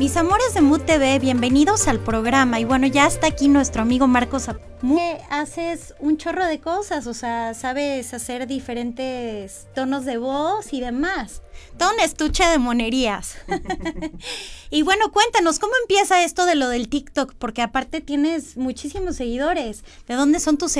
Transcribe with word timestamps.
Mis 0.00 0.16
amores 0.16 0.54
de 0.54 0.62
Mood 0.62 0.80
TV, 0.80 1.18
bienvenidos 1.18 1.86
al 1.86 2.00
programa. 2.00 2.58
Y 2.58 2.64
bueno, 2.64 2.86
ya 2.86 3.06
está 3.06 3.26
aquí 3.26 3.48
nuestro 3.50 3.82
amigo 3.82 4.06
Marcos. 4.06 4.48
Haces 5.28 5.94
un 5.98 6.16
chorro 6.16 6.46
de 6.46 6.58
cosas, 6.58 7.06
o 7.06 7.12
sea, 7.12 7.52
sabes 7.52 8.14
hacer 8.14 8.46
diferentes 8.46 9.68
tonos 9.74 10.06
de 10.06 10.16
voz 10.16 10.72
y 10.72 10.80
demás. 10.80 11.42
Todo 11.76 11.90
un 11.92 12.00
estuche 12.00 12.44
de 12.44 12.56
monerías. 12.56 13.36
y 14.70 14.80
bueno, 14.84 15.12
cuéntanos, 15.12 15.58
¿cómo 15.58 15.74
empieza 15.82 16.24
esto 16.24 16.46
de 16.46 16.54
lo 16.54 16.70
del 16.70 16.88
TikTok? 16.88 17.34
Porque 17.34 17.60
aparte 17.60 18.00
tienes 18.00 18.56
muchísimos 18.56 19.16
seguidores. 19.16 19.84
¿De 20.08 20.14
dónde 20.14 20.40
son 20.40 20.56
tus, 20.56 20.78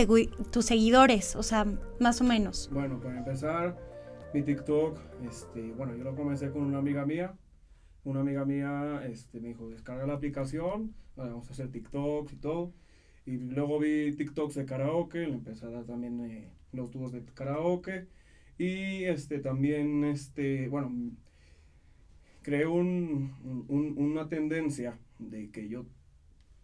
tus 0.50 0.64
seguidores? 0.64 1.37
O 1.37 1.42
sea, 1.42 1.66
más 1.98 2.23
o 2.23 2.25
menos. 2.25 2.70
Bueno, 2.73 2.98
para 2.98 3.19
empezar, 3.19 3.77
mi 4.33 4.41
TikTok, 4.41 4.98
este, 5.28 5.75
bueno, 5.77 5.95
yo 5.95 6.05
lo 6.05 6.16
comencé 6.16 6.50
con 6.50 6.62
una 6.62 6.78
amiga 6.78 7.05
mía 7.05 7.34
una 8.05 8.21
amiga 8.21 8.45
mía 8.45 9.03
este, 9.07 9.41
me 9.41 9.49
dijo, 9.49 9.69
descarga 9.69 10.07
la 10.07 10.15
aplicación, 10.15 10.95
vamos 11.17 11.48
a 11.48 11.53
hacer 11.53 11.70
TikToks 11.70 12.33
y 12.33 12.37
todo. 12.37 12.73
Y 13.27 13.37
luego 13.37 13.79
vi 13.79 14.12
TikToks 14.12 14.55
de 14.55 14.65
karaoke, 14.65 15.19
le 15.19 15.34
empecé 15.34 15.67
a 15.67 15.70
dar 15.70 15.84
también 15.84 16.20
eh, 16.20 16.48
los 16.73 16.91
dúos 16.91 17.12
de 17.12 17.23
karaoke. 17.34 18.07
Y 18.59 19.05
este, 19.05 19.39
también, 19.39 20.05
este, 20.05 20.69
bueno, 20.69 20.92
creé 22.42 22.67
un, 22.67 23.34
una 23.69 24.29
tendencia 24.29 24.98
de 25.19 25.51
que 25.51 25.69
yo, 25.69 25.87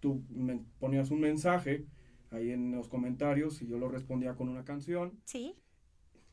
tú 0.00 0.22
me 0.30 0.60
ponías 0.78 1.10
un 1.10 1.20
mensaje 1.20 1.84
ahí 2.30 2.50
en 2.50 2.72
los 2.72 2.88
comentarios 2.88 3.62
y 3.62 3.66
yo 3.66 3.78
lo 3.78 3.88
respondía 3.88 4.34
con 4.34 4.48
una 4.48 4.64
canción. 4.64 5.12
Sí. 5.24 5.54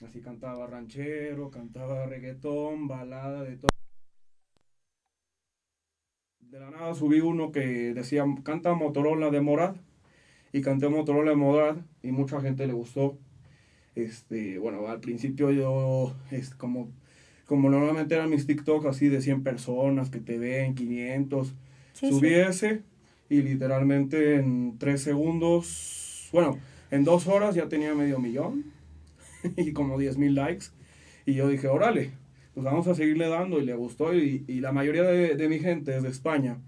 Así 0.02 0.22
cantaba 0.22 0.68
ranchero, 0.68 1.50
cantaba 1.50 2.06
reggaetón, 2.06 2.88
balada, 2.88 3.44
de 3.44 3.58
todo 3.58 3.73
de 6.54 6.60
la 6.60 6.70
nada 6.70 6.94
subí 6.94 7.20
uno 7.20 7.52
que 7.52 7.96
decía, 7.96 8.24
canta 8.44 8.76
Motorola 8.76 9.32
de 9.32 9.42
Morad. 9.42 9.76
Y 10.52 10.62
canté 10.62 10.88
Motorola 10.88 11.32
de 11.32 11.36
Morad 11.36 11.78
y 12.04 12.12
mucha 12.12 12.42
gente 12.42 12.68
le 12.68 12.74
gustó. 12.74 13.18
Este, 13.96 14.60
bueno, 14.60 14.88
al 14.88 15.00
principio 15.00 15.50
yo, 15.50 16.16
es 16.30 16.52
como, 16.52 16.92
como 17.48 17.72
normalmente 17.72 18.14
eran 18.14 18.30
mis 18.30 18.46
TikToks 18.46 18.86
así 18.86 19.10
de 19.10 19.22
100 19.22 19.42
personas 19.42 20.12
que 20.12 20.20
te 20.20 20.38
ven, 20.38 20.76
500. 20.76 21.56
subí 21.94 22.36
ese 22.36 22.84
y 23.30 23.42
literalmente 23.42 24.36
en 24.36 24.78
3 24.78 25.02
segundos, 25.02 26.30
bueno, 26.32 26.60
en 26.92 27.04
2 27.04 27.28
horas 27.30 27.56
ya 27.56 27.68
tenía 27.68 27.96
medio 27.96 28.20
millón 28.20 28.66
y 29.58 29.74
como 29.74 29.98
10 29.98 30.20
mil 30.20 30.36
likes. 30.36 30.68
Y 31.26 31.34
yo 31.34 31.48
dije, 31.48 31.68
órale, 31.68 32.12
pues 32.54 32.64
vamos 32.64 32.88
a 32.88 32.96
seguirle 32.96 33.28
dando 33.28 33.60
y 33.60 33.66
le 33.66 33.74
gustó 33.74 34.14
y, 34.14 34.46
y 34.48 34.60
la 34.60 34.72
mayoría 34.72 35.04
de, 35.04 35.36
de, 35.36 35.50
mi 35.50 35.60
gente 35.60 35.96
es 35.96 36.04
de 36.04 36.10
España. 36.10 36.60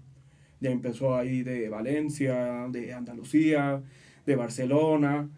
Ya 0.60 0.70
empezó 0.70 1.16
ahí 1.16 1.42
de 1.42 1.68
Valencia, 1.68 2.66
de 2.70 2.92
Andalucía, 2.92 3.82
de 4.24 4.36
Barcelona. 4.36 5.28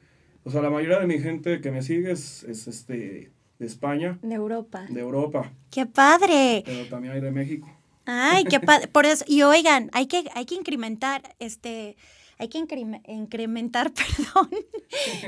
O 0.45 0.51
sea, 0.51 0.63
la 0.63 0.71
mayoría 0.71 1.01
de 1.01 1.07
mi 1.07 1.19
gente 1.19 1.61
que 1.61 1.71
me 1.71 1.83
sigue 1.83 2.13
es, 2.13 2.45
es 2.45 2.67
este, 2.69 3.31
de 3.59 3.67
España. 3.67 4.19
De 4.23 4.35
Europa. 4.35 4.87
De 4.89 5.01
Europa. 5.01 5.53
¡Qué 5.71 5.87
padre! 5.87 6.63
Pero 6.65 6.89
también 6.89 7.15
hay 7.15 7.21
de 7.21 7.31
México. 7.31 7.69
Ay, 8.07 8.45
qué 8.45 8.61
padre. 8.61 8.89
Por 8.89 9.05
eso, 9.05 9.25
y 9.29 9.43
oigan, 9.43 9.91
hay 9.93 10.07
que, 10.07 10.25
hay 10.35 10.47
que 10.47 10.55
incrementar 10.55 11.35
este 11.39 11.97
hay 12.39 12.49
que 12.49 12.59
incrementar, 12.59 13.93
perdón, 14.17 14.51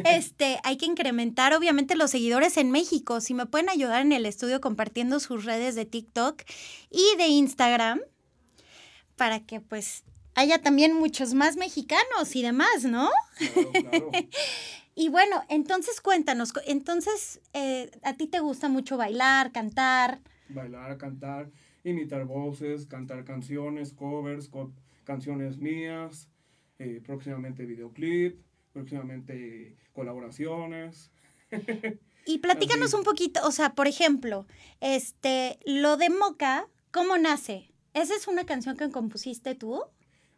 este, 0.04 0.58
hay 0.62 0.76
que 0.76 0.86
incrementar 0.86 1.54
obviamente 1.54 1.96
los 1.96 2.10
seguidores 2.10 2.56
en 2.56 2.70
México. 2.70 3.20
Si 3.20 3.34
me 3.34 3.46
pueden 3.46 3.68
ayudar 3.68 4.02
en 4.02 4.12
el 4.12 4.26
estudio 4.26 4.60
compartiendo 4.60 5.18
sus 5.20 5.44
redes 5.44 5.74
de 5.74 5.84
TikTok 5.84 6.42
y 6.90 7.16
de 7.18 7.26
Instagram, 7.26 8.00
para 9.16 9.40
que 9.40 9.60
pues 9.60 10.04
haya 10.34 10.62
también 10.62 10.94
muchos 10.94 11.34
más 11.34 11.56
mexicanos 11.56 12.34
y 12.34 12.42
demás, 12.42 12.84
¿no? 12.84 13.10
y 14.94 15.08
bueno, 15.08 15.42
entonces 15.48 16.00
cuéntanos, 16.00 16.52
entonces 16.66 17.40
eh, 17.52 17.90
a 18.02 18.14
ti 18.14 18.28
te 18.28 18.40
gusta 18.40 18.68
mucho 18.68 18.96
bailar, 18.96 19.52
cantar. 19.52 20.20
Bailar, 20.48 20.96
cantar, 20.96 21.50
imitar 21.84 22.24
voces, 22.24 22.86
cantar 22.86 23.24
canciones, 23.24 23.92
covers, 23.92 24.50
canciones 25.04 25.58
mías. 25.58 26.28
Eh, 26.82 27.02
próximamente 27.04 27.66
videoclip, 27.66 28.40
próximamente 28.72 29.76
colaboraciones. 29.92 31.12
Y 32.24 32.38
platícanos 32.38 32.94
un 32.94 33.02
poquito, 33.02 33.40
o 33.46 33.50
sea, 33.50 33.74
por 33.74 33.86
ejemplo, 33.86 34.46
este, 34.80 35.58
lo 35.66 35.98
de 35.98 36.08
Moca, 36.08 36.68
¿cómo 36.90 37.18
nace? 37.18 37.70
¿Esa 37.92 38.14
es 38.14 38.28
una 38.28 38.46
canción 38.46 38.78
que 38.78 38.88
compusiste 38.90 39.54
tú? 39.54 39.82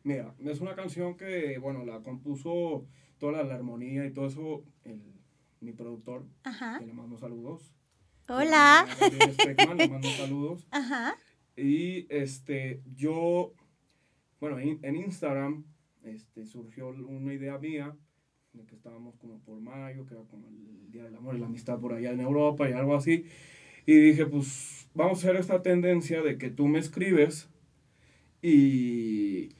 Mira, 0.02 0.34
es 0.44 0.60
una 0.60 0.74
canción 0.74 1.16
que, 1.16 1.58
bueno, 1.58 1.84
la 1.84 2.00
compuso 2.02 2.86
toda 3.18 3.44
la, 3.44 3.54
armonía 3.54 4.04
y 4.04 4.12
todo 4.12 4.26
eso, 4.26 4.64
mi 5.60 5.72
productor, 5.72 6.24
Ajá. 6.42 6.80
que 6.80 6.86
le 6.86 6.92
mando 6.92 7.18
saludos. 7.18 7.72
Hola. 8.28 8.86
le 9.76 9.88
mando 9.88 10.08
saludos. 10.10 10.66
Ajá. 10.72 11.16
Y 11.56 12.06
este, 12.12 12.82
yo, 12.96 13.52
bueno, 14.40 14.58
en 14.58 14.96
Instagram 14.96 15.64
este, 16.04 16.44
surgió 16.44 16.88
una 16.88 17.32
idea 17.32 17.58
mía, 17.58 17.96
de 18.52 18.64
que 18.64 18.74
estábamos 18.74 19.16
como 19.16 19.38
por 19.40 19.60
mayo, 19.60 20.04
que 20.04 20.14
era 20.14 20.24
como 20.24 20.48
el 20.48 20.90
Día 20.90 21.04
del 21.04 21.16
Amor 21.16 21.36
y 21.36 21.38
la 21.38 21.46
Amistad 21.46 21.78
por 21.78 21.94
allá 21.94 22.10
en 22.10 22.20
Europa 22.20 22.68
y 22.68 22.72
algo 22.72 22.94
así. 22.94 23.24
Y 23.86 23.94
dije, 23.94 24.26
pues 24.26 24.88
vamos 24.94 25.18
a 25.18 25.28
hacer 25.28 25.40
esta 25.40 25.62
tendencia 25.62 26.22
de 26.22 26.36
que 26.38 26.50
tú 26.50 26.68
me 26.68 26.78
escribes 26.78 27.48
y, 28.42 29.50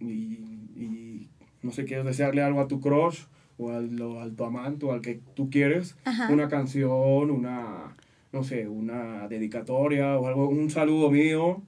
y, 0.00 1.28
no 1.62 1.72
sé, 1.72 1.84
quieres 1.84 2.06
desearle 2.06 2.42
algo 2.42 2.60
a 2.60 2.68
tu 2.68 2.80
crush 2.80 3.24
o 3.58 3.70
al, 3.70 4.00
al 4.20 4.36
tu 4.36 4.44
amante 4.44 4.86
o 4.86 4.92
al 4.92 5.00
que 5.00 5.20
tú 5.34 5.50
quieres, 5.50 5.96
una 6.30 6.48
canción, 6.48 7.30
una, 7.30 7.96
no 8.32 8.44
sé, 8.44 8.68
una 8.68 9.28
dedicatoria 9.28 10.18
o 10.18 10.26
algo, 10.26 10.48
un 10.48 10.70
saludo 10.70 11.10
mío. 11.10 11.62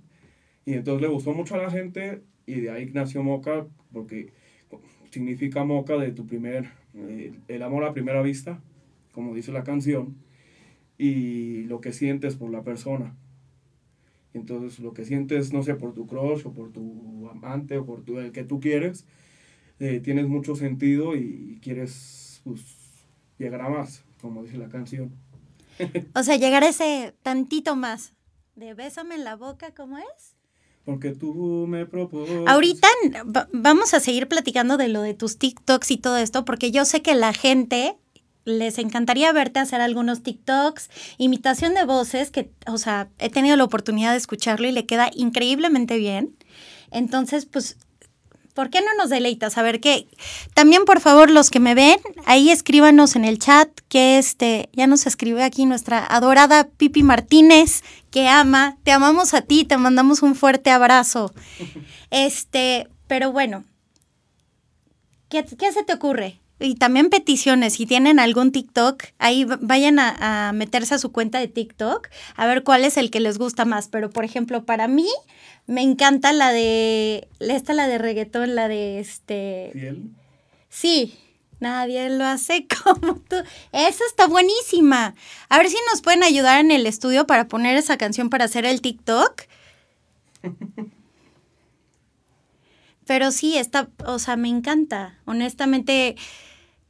Y 0.65 0.75
entonces 0.75 1.03
le 1.03 1.09
gustó 1.09 1.33
mucho 1.33 1.57
a 1.57 1.59
la 1.59 1.71
gente 1.71 2.23
y 2.47 2.61
de 2.61 2.71
ahí 2.71 2.91
nació 2.93 3.23
Moca 3.23 3.67
porque 3.93 4.33
significa 5.11 5.65
moca 5.65 5.97
de 5.97 6.13
tu 6.13 6.27
primer, 6.27 6.71
eh, 6.95 7.33
el 7.49 7.63
amor 7.63 7.85
a 7.85 7.93
primera 7.93 8.23
vista, 8.23 8.61
como 9.13 9.35
dice 9.35 9.53
la 9.53 9.65
canción, 9.65 10.17
y 10.99 11.65
lo 11.65 11.81
que 11.81 11.93
sientes 11.93 12.37
por 12.37 12.51
la 12.51 12.63
persona. 12.63 13.15
Entonces, 14.35 14.79
lo 14.79 14.95
que 14.95 15.05
sientes, 15.05 15.53
no 15.53 15.63
sé, 15.63 15.75
por 15.75 15.93
tu 15.93 16.07
crush 16.07 16.47
o 16.47 16.53
por 16.53 16.73
tu 16.73 17.29
amante 17.31 17.77
o 17.77 17.85
por 17.85 18.03
tu, 18.03 18.19
el 18.19 18.33
que 18.33 18.45
tú 18.45 18.61
quieres, 18.61 19.05
eh, 19.79 20.01
tienes 20.01 20.27
mucho 20.29 20.55
sentido 20.55 21.17
y 21.17 21.59
quieres 21.63 22.41
pues, 22.45 22.65
llegar 23.39 23.61
a 23.63 23.69
más, 23.69 24.05
como 24.21 24.43
dice 24.43 24.57
la 24.57 24.69
canción. 24.69 25.13
o 26.15 26.23
sea, 26.23 26.37
llegar 26.37 26.65
ese 26.65 27.15
tantito 27.23 27.77
más. 27.77 28.15
De 28.55 28.75
bésame 28.75 29.15
en 29.15 29.25
la 29.25 29.37
boca, 29.37 29.75
¿cómo 29.75 29.99
es? 29.99 30.37
Porque 30.85 31.13
tú 31.13 31.67
me 31.69 31.87
propones. 31.87 32.49
Ahorita 32.49 32.89
vamos 33.53 33.95
a 33.95 34.01
seguir 34.01 34.27
platicando 34.29 34.77
de 34.77 34.89
lo 34.89 35.03
de 35.03 35.15
tus 35.15 35.39
TikToks 35.39 35.91
y 35.93 35.97
todo 35.97 36.17
esto, 36.17 36.45
porque 36.45 36.71
yo 36.71 36.85
sé 36.85 37.03
que 37.03 37.15
la 37.15 37.33
gente 37.33 37.97
les 38.45 38.79
encantaría 38.79 39.33
verte 39.33 39.61
hacer 39.61 39.81
algunos 39.81 40.23
TikToks, 40.23 40.91
imitación 41.19 41.75
de 41.75 41.85
voces, 41.85 42.31
que, 42.31 42.51
o 42.67 42.79
sea, 42.79 43.09
he 43.19 43.31
tenido 43.31 43.57
la 43.57 43.65
oportunidad 43.65 44.11
de 44.11 44.17
escucharlo 44.17 44.67
y 44.67 44.73
le 44.73 44.87
queda 44.87 45.11
increíblemente 45.15 45.97
bien. 45.97 46.37
Entonces, 46.91 47.47
pues 47.47 47.77
¿por 48.55 48.71
qué 48.71 48.81
no 48.81 48.95
nos 48.97 49.11
deleitas? 49.11 49.59
A 49.59 49.63
ver 49.63 49.81
qué. 49.81 50.07
También, 50.55 50.85
por 50.85 51.01
favor, 51.01 51.31
los 51.31 51.51
que 51.51 51.61
me 51.61 51.75
ven, 51.75 51.99
ahí 52.25 52.51
escríbanos 52.51 53.17
en 53.17 53.25
el 53.25 53.39
chat 53.39 53.69
que 53.89 54.19
este, 54.19 54.69
ya 54.73 54.87
nos 54.87 55.07
escribe 55.07 55.43
aquí 55.45 55.67
nuestra 55.67 56.05
adorada 56.05 56.69
Pipi 56.69 57.03
Martínez, 57.03 57.83
que 58.11 58.29
ama. 58.29 58.77
Te 58.85 58.93
amamos 58.93 59.35
a 59.35 59.43
ti, 59.43 59.65
te 59.65 59.77
mandamos 59.77 60.23
un 60.23 60.35
fuerte 60.35 60.71
abrazo. 60.71 61.33
Este, 62.15 62.91
pero 63.07 63.33
bueno, 63.33 63.65
¿qué, 65.31 65.47
qué 65.59 65.73
se 65.73 65.83
te 65.83 65.95
ocurre? 65.95 66.42
Y 66.63 66.77
también 66.77 67.11
peticiones, 67.11 67.75
si 67.75 67.87
tienen 67.87 68.19
algún 68.19 68.53
TikTok, 68.53 69.03
ahí 69.19 69.47
vayan 69.61 69.99
a, 69.99 70.49
a, 70.49 70.53
meterse 70.53 70.95
a 70.95 70.99
su 70.99 71.11
cuenta 71.11 71.39
de 71.41 71.49
TikTok 71.49 72.09
a 72.37 72.47
ver 72.47 72.63
cuál 72.63 72.85
es 72.85 72.97
el 72.97 73.11
que 73.11 73.21
les 73.21 73.37
gusta 73.37 73.65
más. 73.65 73.89
Pero, 73.89 74.11
por 74.11 74.25
ejemplo, 74.25 74.65
para 74.65 74.87
mí, 74.89 75.09
me 75.67 75.83
encanta 75.83 76.33
la 76.33 76.53
de. 76.53 77.29
Esta, 77.41 77.75
la 77.75 77.89
de 77.89 77.99
reggaetón, 77.99 78.55
la 78.55 78.69
de 78.69 79.01
este. 79.01 79.71
¿Fiel? 79.73 80.11
Sí. 80.69 81.19
Nadie 81.61 82.11
lo 82.11 82.25
hace 82.25 82.67
como 82.85 83.15
tú. 83.15 83.37
Esa 83.71 84.05
está 84.09 84.27
buenísima. 84.27 85.15
A 85.49 85.59
ver 85.59 85.69
si 85.69 85.77
nos 85.93 86.03
pueden 86.03 86.25
ayudar 86.25 86.59
en 86.59 86.73
el 86.73 86.87
estudio 86.87 87.25
para 87.27 87.47
poner 87.47 87.77
esa 87.77 87.97
canción 87.97 88.31
para 88.31 88.47
hacer 88.47 88.65
el 88.67 88.81
TikTok. 88.81 89.43
Pero 93.07 93.31
sí, 93.31 93.59
está, 93.59 93.89
o 94.07 94.19
sea, 94.19 94.37
me 94.37 94.49
encanta. 94.49 95.21
Honestamente, 95.25 96.17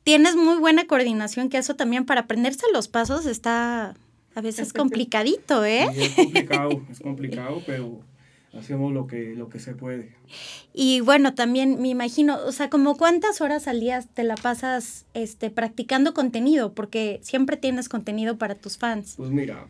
tienes 0.04 0.36
muy 0.36 0.58
buena 0.58 0.86
coordinación, 0.86 1.48
que 1.48 1.58
eso 1.58 1.76
también 1.76 2.04
para 2.04 2.22
aprenderse 2.22 2.66
los 2.72 2.88
pasos 2.88 3.26
está 3.26 3.94
a 4.34 4.40
veces 4.40 4.72
complicadito, 4.72 5.64
¿eh? 5.64 5.86
es 5.94 6.14
complicado, 6.14 6.82
es 6.90 7.00
complicado, 7.00 7.62
pero 7.66 8.00
hacemos 8.58 8.92
lo 8.92 9.06
que, 9.06 9.34
lo 9.34 9.48
que 9.48 9.58
se 9.58 9.74
puede. 9.74 10.14
Y 10.72 11.00
bueno, 11.00 11.34
también 11.34 11.80
me 11.80 11.88
imagino, 11.88 12.38
o 12.44 12.52
sea, 12.52 12.70
como 12.70 12.96
cuántas 12.96 13.40
horas 13.40 13.68
al 13.68 13.80
día 13.80 14.00
te 14.14 14.24
la 14.24 14.34
pasas 14.34 15.06
este, 15.14 15.50
practicando 15.50 16.14
contenido, 16.14 16.74
porque 16.74 17.20
siempre 17.22 17.56
tienes 17.56 17.88
contenido 17.88 18.38
para 18.38 18.54
tus 18.54 18.78
fans. 18.78 19.14
Pues 19.16 19.30
mira, 19.30 19.66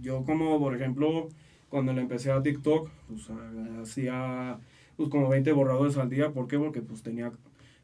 yo 0.00 0.24
como 0.24 0.58
por 0.58 0.74
ejemplo, 0.74 1.28
cuando 1.68 1.92
le 1.92 2.00
empecé 2.00 2.30
a 2.30 2.42
TikTok, 2.42 2.90
pues 3.08 3.22
hacía 3.82 4.58
pues 4.96 5.08
como 5.08 5.28
20 5.28 5.52
borradores 5.52 5.96
al 5.98 6.08
día, 6.08 6.30
¿por 6.30 6.48
qué? 6.48 6.58
Porque 6.58 6.80
pues 6.80 7.02
tenía 7.02 7.32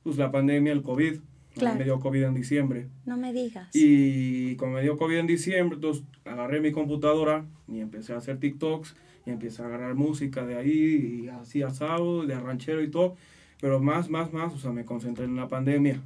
pues 0.03 0.17
la 0.17 0.31
pandemia, 0.31 0.73
el 0.73 0.83
COVID. 0.83 1.21
Claro. 1.55 1.79
Me 1.79 1.85
dio 1.85 2.01
COVID 2.01 2.25
en 2.25 2.35
diciembre. 2.35 2.89
No 3.05 3.17
me 3.17 3.33
digas. 3.33 3.69
Y 3.75 4.57
como 4.57 4.73
me 4.75 4.83
dio 4.83 4.97
COVID 4.97 5.19
en 5.19 5.27
diciembre, 5.27 5.77
entonces 5.77 6.05
agarré 6.25 6.61
mi 6.61 6.73
computadora 6.73 7.45
y 7.69 7.81
empecé 7.81 8.15
a 8.15 8.19
hacer 8.19 8.39
TikToks 8.39 8.97
y 9.27 9.31
empecé 9.31 9.63
a 9.63 9.67
agarrar 9.67 9.95
música 9.95 10.47
de 10.47 10.57
ahí 10.57 11.25
y 11.25 11.29
así 11.29 11.63
asado, 11.63 12.27
de 12.27 12.39
ranchero 12.39 12.83
y 12.83 12.91
todo. 12.91 13.17
Pero 13.61 13.81
más, 13.81 14.11
más, 14.11 14.33
más, 14.33 14.53
o 14.55 14.59
sea, 14.59 14.73
me 14.73 14.85
concentré 14.85 15.25
en 15.25 15.37
la 15.37 15.49
pandemia, 15.49 16.01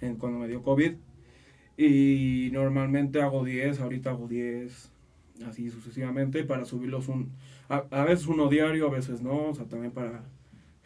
en 0.00 0.16
cuando 0.16 0.38
me 0.38 0.48
dio 0.48 0.62
COVID. 0.62 0.92
Y 1.76 2.50
normalmente 2.52 3.22
hago 3.22 3.44
10, 3.44 3.80
ahorita 3.80 4.10
hago 4.10 4.28
10, 4.28 4.90
así 5.46 5.70
sucesivamente, 5.70 6.44
para 6.44 6.64
subirlos 6.64 7.08
un... 7.08 7.30
A, 7.68 7.84
a 7.90 8.04
veces 8.04 8.26
uno 8.26 8.48
diario, 8.48 8.88
a 8.88 8.90
veces 8.90 9.22
no, 9.22 9.50
o 9.50 9.54
sea, 9.54 9.66
también 9.66 9.92
para 9.92 10.24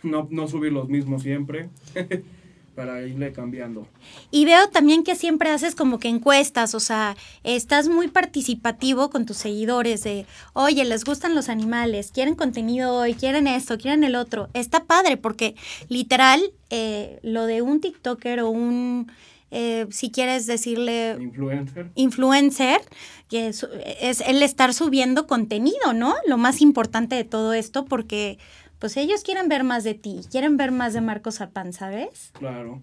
no, 0.03 0.29
no 0.31 0.47
subir 0.47 0.73
los 0.73 0.89
mismos 0.89 1.23
siempre. 1.23 1.71
para 2.75 3.03
irle 3.03 3.33
cambiando. 3.33 3.87
Y 4.31 4.45
veo 4.45 4.69
también 4.69 5.05
que 5.05 5.15
siempre 5.15 5.51
haces 5.51 5.75
como 5.75 5.99
que 5.99 6.09
encuestas, 6.09 6.75
o 6.75 6.81
sea, 6.81 7.17
estás 7.43 7.89
muy 7.89 8.09
participativo 8.09 9.11
con 9.11 9.27
tus 9.27 9.37
seguidores 9.37 10.03
de, 10.03 10.27
oye, 10.53 10.85
les 10.85 11.05
gustan 11.05 11.35
los 11.35 11.49
animales, 11.49 12.11
quieren 12.13 12.35
contenido 12.35 12.95
hoy, 12.95 13.15
quieren 13.15 13.47
esto, 13.47 13.79
quieren 13.79 14.05
el 14.05 14.17
otro. 14.17 14.49
Está 14.55 14.85
padre 14.85 15.17
porque 15.17 15.55
literal 15.89 16.43
eh, 16.71 17.21
lo 17.23 17.47
de 17.47 17.63
un 17.63 17.81
TikToker 17.81 18.41
o 18.41 18.51
un... 18.51 19.11
Eh, 19.57 19.87
si 19.91 20.11
quieres 20.11 20.47
decirle... 20.47 21.17
Influencer. 21.21 21.91
Influencer, 21.95 22.81
que 23.29 23.47
es, 23.47 23.65
es 24.01 24.21
el 24.23 24.43
estar 24.43 24.75
subiendo 24.75 25.29
contenido, 25.29 25.93
¿no? 25.93 26.17
Lo 26.27 26.39
más 26.39 26.61
importante 26.61 27.15
de 27.15 27.23
todo 27.23 27.53
esto, 27.53 27.85
porque 27.85 28.39
pues 28.85 28.99
ellos 28.99 29.23
quieren 29.23 29.49
ver 29.49 29.65
más 29.65 29.83
de 29.83 29.95
ti, 29.95 30.21
quieren 30.31 30.59
ver 30.59 30.71
más 30.71 30.93
de 30.93 31.01
Marcos 31.01 31.37
Zapan, 31.37 31.73
¿sabes? 31.73 32.33
Claro. 32.35 32.83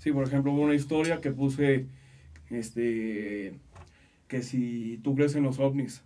Sí, 0.00 0.10
por 0.10 0.26
ejemplo, 0.26 0.54
hubo 0.54 0.62
una 0.62 0.74
historia 0.74 1.20
que 1.20 1.32
puse, 1.32 1.84
este, 2.48 3.52
que 4.26 4.42
si 4.42 5.00
tú 5.04 5.14
crees 5.14 5.34
en 5.34 5.42
los 5.42 5.58
ovnis. 5.58 6.02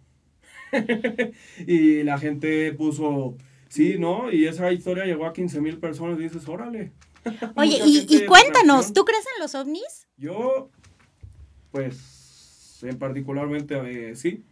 y 1.68 2.02
la 2.02 2.18
gente 2.18 2.72
puso, 2.72 3.36
sí, 3.68 3.94
¿no? 3.96 4.32
Y 4.32 4.46
esa 4.46 4.72
historia 4.72 5.04
llegó 5.04 5.24
a 5.24 5.32
15 5.32 5.60
mil 5.60 5.78
personas 5.78 6.18
y 6.18 6.24
dices, 6.24 6.48
órale. 6.48 6.90
Oye, 7.54 7.78
y, 7.86 8.26
cuéntanos, 8.26 8.92
¿tú 8.92 9.04
crees 9.04 9.24
en 9.36 9.40
los 9.40 9.54
ovnis? 9.54 10.08
Yo, 10.16 10.68
pues, 11.70 12.80
en 12.82 12.98
particularmente, 12.98 14.10
eh, 14.10 14.16
sí. 14.16 14.42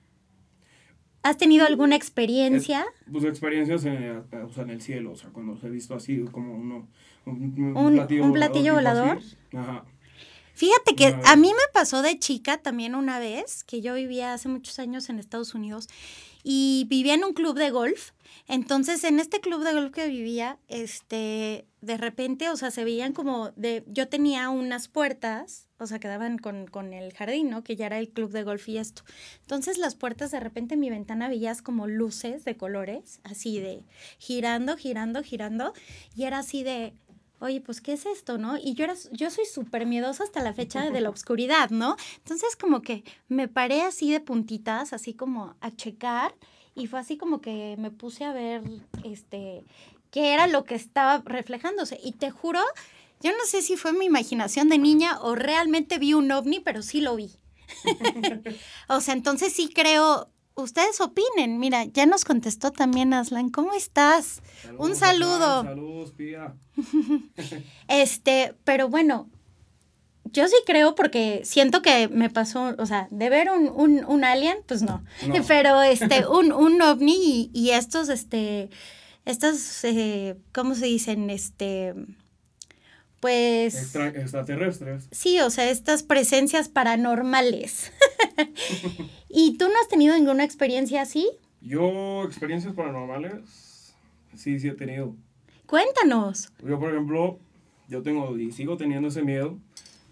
¿Has 1.26 1.36
tenido 1.36 1.66
alguna 1.66 1.96
experiencia? 1.96 2.86
pues 3.10 3.24
experiencias 3.24 3.84
en, 3.84 4.24
o 4.44 4.52
sea, 4.52 4.62
en, 4.62 4.70
el 4.70 4.80
cielo, 4.80 5.12
o 5.12 5.16
sea, 5.16 5.30
cuando 5.30 5.56
se 5.56 5.66
ha 5.66 5.70
visto 5.70 5.94
así 5.94 6.24
como 6.30 6.54
uno, 6.54 6.86
un, 7.24 7.76
un, 7.76 8.32
platillo, 8.32 8.74
volador. 8.74 9.18
Ajá. 9.52 9.84
Fíjate 10.54 10.94
que 10.94 11.14
a 11.24 11.36
mí 11.36 11.48
me 11.48 11.72
pasó 11.74 12.00
de 12.00 12.18
chica 12.18 12.58
también 12.58 12.94
una 12.94 13.18
vez, 13.18 13.64
que 13.64 13.82
yo 13.82 13.94
vivía 13.94 14.32
hace 14.34 14.48
muchos 14.48 14.78
años 14.78 15.10
en 15.10 15.18
Estados 15.18 15.54
Unidos 15.54 15.88
y 16.48 16.86
vivía 16.88 17.14
en 17.14 17.24
un 17.24 17.32
club 17.32 17.58
de 17.58 17.70
golf. 17.70 18.12
Entonces, 18.46 19.02
en 19.02 19.18
este 19.18 19.40
club 19.40 19.64
de 19.64 19.72
golf 19.72 19.92
que 19.92 20.06
vivía, 20.06 20.60
este, 20.68 21.66
de 21.80 21.96
repente, 21.96 22.48
o 22.50 22.56
sea, 22.56 22.70
se 22.70 22.84
veían 22.84 23.12
como 23.12 23.50
de, 23.56 23.82
yo 23.88 24.08
tenía 24.08 24.48
unas 24.48 24.86
puertas, 24.86 25.68
o 25.80 25.88
sea, 25.88 25.98
quedaban 25.98 26.38
con, 26.38 26.68
con 26.68 26.92
el 26.92 27.12
jardín, 27.14 27.50
¿no? 27.50 27.64
Que 27.64 27.74
ya 27.74 27.86
era 27.86 27.98
el 27.98 28.10
club 28.10 28.30
de 28.30 28.44
golf 28.44 28.68
y 28.68 28.78
esto. 28.78 29.02
Entonces, 29.40 29.76
las 29.78 29.96
puertas, 29.96 30.30
de 30.30 30.38
repente, 30.38 30.74
en 30.74 30.80
mi 30.80 30.88
ventana 30.88 31.28
veías 31.28 31.62
como 31.62 31.88
luces 31.88 32.44
de 32.44 32.56
colores, 32.56 33.18
así 33.24 33.58
de 33.58 33.84
girando, 34.18 34.76
girando, 34.76 35.24
girando, 35.24 35.72
y 36.14 36.26
era 36.26 36.38
así 36.38 36.62
de, 36.62 36.94
oye, 37.40 37.60
pues, 37.60 37.80
¿qué 37.80 37.92
es 37.92 38.06
esto, 38.06 38.38
no? 38.38 38.58
Y 38.58 38.74
yo, 38.74 38.84
era, 38.84 38.94
yo 39.12 39.30
soy 39.30 39.44
súper 39.44 39.86
miedosa 39.86 40.24
hasta 40.24 40.42
la 40.42 40.54
fecha 40.54 40.90
de 40.90 41.00
la 41.00 41.10
oscuridad, 41.10 41.70
¿no? 41.70 41.96
Entonces, 42.18 42.56
como 42.56 42.82
que 42.82 43.04
me 43.28 43.48
paré 43.48 43.82
así 43.82 44.10
de 44.10 44.20
puntitas, 44.20 44.92
así 44.92 45.14
como 45.14 45.54
a 45.60 45.74
checar, 45.74 46.34
y 46.74 46.86
fue 46.86 47.00
así 47.00 47.16
como 47.16 47.40
que 47.40 47.76
me 47.78 47.90
puse 47.90 48.24
a 48.24 48.32
ver, 48.32 48.62
este, 49.04 49.64
qué 50.10 50.34
era 50.34 50.46
lo 50.46 50.64
que 50.64 50.74
estaba 50.74 51.22
reflejándose. 51.24 51.98
Y 52.02 52.12
te 52.12 52.30
juro, 52.30 52.60
yo 53.20 53.32
no 53.32 53.44
sé 53.46 53.62
si 53.62 53.76
fue 53.76 53.92
mi 53.92 54.04
imaginación 54.04 54.68
de 54.68 54.78
niña 54.78 55.18
o 55.20 55.34
realmente 55.34 55.98
vi 55.98 56.14
un 56.14 56.30
ovni, 56.30 56.60
pero 56.60 56.82
sí 56.82 57.00
lo 57.00 57.16
vi. 57.16 57.32
o 58.88 59.00
sea, 59.00 59.14
entonces 59.14 59.52
sí 59.52 59.68
creo, 59.68 60.30
ustedes 60.56 61.00
opinen. 61.00 61.58
Mira, 61.58 61.84
ya 61.84 62.06
nos 62.06 62.24
contestó 62.24 62.72
también 62.72 63.14
Aslan. 63.14 63.50
¿Cómo 63.50 63.72
estás? 63.74 64.42
Un 64.78 64.96
saludo. 64.96 65.62
Saludos, 65.62 66.12
Pía. 66.12 66.54
este, 67.88 68.54
pero 68.64 68.88
bueno, 68.88 69.28
yo 70.32 70.48
sí 70.48 70.56
creo 70.66 70.94
porque 70.94 71.42
siento 71.44 71.82
que 71.82 72.08
me 72.08 72.30
pasó, 72.30 72.74
o 72.78 72.86
sea, 72.86 73.08
de 73.10 73.30
ver 73.30 73.50
un, 73.50 73.68
un, 73.68 74.04
un 74.04 74.24
alien, 74.24 74.58
pues 74.66 74.82
no. 74.82 75.04
Pero 75.48 75.82
este, 75.82 76.26
un, 76.30 76.52
un 76.52 76.82
ovni 76.82 77.14
y, 77.14 77.50
y, 77.52 77.70
estos, 77.70 78.08
este, 78.08 78.70
estos, 79.24 79.84
eh, 79.84 80.36
¿cómo 80.52 80.74
se 80.74 80.86
dicen? 80.86 81.30
Este, 81.30 81.94
pues... 83.26 83.96
extraterrestres. 83.96 85.08
Sí, 85.10 85.40
o 85.40 85.50
sea, 85.50 85.68
estas 85.68 86.04
presencias 86.04 86.68
paranormales. 86.68 87.92
¿Y 89.28 89.58
tú 89.58 89.64
no 89.64 89.74
has 89.82 89.88
tenido 89.88 90.14
ninguna 90.14 90.44
experiencia 90.44 91.02
así? 91.02 91.28
Yo, 91.60 92.22
experiencias 92.22 92.72
paranormales, 92.74 93.94
sí, 94.36 94.60
sí 94.60 94.68
he 94.68 94.74
tenido. 94.74 95.16
Cuéntanos. 95.66 96.52
Yo, 96.64 96.78
por 96.78 96.92
ejemplo, 96.92 97.40
yo 97.88 98.02
tengo 98.02 98.38
y 98.38 98.52
sigo 98.52 98.76
teniendo 98.76 99.08
ese 99.08 99.24
miedo 99.24 99.58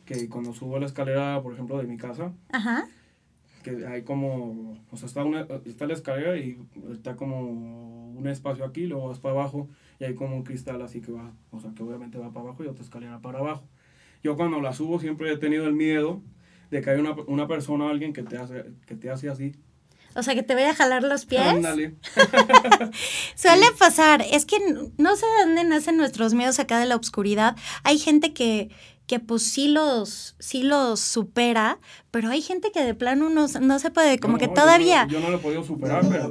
que 0.07 0.29
cuando 0.29 0.53
subo 0.53 0.81
la 0.81 0.87
escalera, 0.87 1.41
por 1.41 1.53
ejemplo, 1.53 1.79
de 1.79 1.85
mi 1.85 1.97
casa, 1.97 2.33
Ajá. 2.51 2.89
que 3.63 3.87
hay 3.87 4.03
como, 4.03 4.77
o 4.91 4.97
sea, 4.97 5.07
está, 5.07 5.23
una, 5.23 5.47
está 5.67 5.87
la 5.87 5.95
escalera 5.95 6.37
y 6.37 6.59
está 6.93 7.15
como 7.15 8.11
un 8.11 8.27
espacio 8.27 8.65
aquí, 8.65 8.87
luego 8.87 9.07
vas 9.07 9.21
para 9.21 9.35
abajo 9.35 9.69
y 9.99 10.05
hay 10.05 10.15
como 10.15 10.37
un 10.37 10.43
cristal 10.43 10.83
así 10.83 11.01
que 11.01 11.13
va, 11.13 11.33
o 11.51 11.61
sea, 11.61 11.73
que 11.75 11.83
obviamente 11.83 12.19
va 12.19 12.33
para 12.33 12.47
abajo 12.47 12.65
y 12.65 12.67
otra 12.67 12.85
escalera 12.85 13.21
para 13.21 13.39
abajo. 13.39 13.65
Yo 14.23 14.37
cuando 14.37 14.61
la 14.61 14.73
subo 14.73 14.99
siempre 14.99 15.33
he 15.33 15.37
tenido 15.37 15.67
el 15.67 15.75
miedo 15.75 16.23
de 16.71 16.81
que 16.81 16.91
hay 16.91 16.99
una, 16.99 17.13
una 17.27 17.47
persona, 17.47 17.91
alguien 17.91 18.13
que 18.13 18.23
te 18.23 18.37
hace, 18.37 18.65
que 18.87 18.97
te 18.97 19.11
hace 19.11 19.29
así. 19.29 19.55
O 20.17 20.23
sea, 20.23 20.35
que 20.35 20.43
te 20.43 20.55
vaya 20.55 20.71
a 20.71 20.75
jalar 20.75 21.03
los 21.03 21.27
pies. 21.27 21.43
Ándale. 21.43 21.97
Suele 23.35 23.67
pasar. 23.79 24.25
Es 24.31 24.47
que 24.47 24.57
no 24.97 25.17
sé 25.17 25.27
de 25.27 25.47
dónde 25.47 25.65
nacen 25.65 25.97
nuestros 25.97 26.35
miedos 26.35 26.61
acá 26.61 26.79
de 26.79 26.87
la 26.87 26.97
oscuridad. 26.97 27.57
Hay 27.83 27.99
gente 27.99 28.33
que, 28.33 28.71
que 29.07 29.19
pues 29.19 29.43
sí 29.43 29.69
los, 29.69 30.37
sí 30.39 30.63
los 30.63 31.01
supera, 31.01 31.79
pero 32.11 32.31
hay 32.31 32.43
gente 32.43 32.71
que 32.71 32.85
de 32.85 32.95
plano 32.95 33.29
no, 33.29 33.47
no 33.61 33.79
se 33.79 33.91
puede, 33.91 34.19
como 34.21 34.39
que 34.39 34.49
todavía... 34.49 35.07
Yo 35.09 35.21
no, 35.21 35.31
lo 35.31 35.39
he 35.39 35.41
podido 35.41 35.65
superar, 35.65 36.05
pero... 36.09 36.31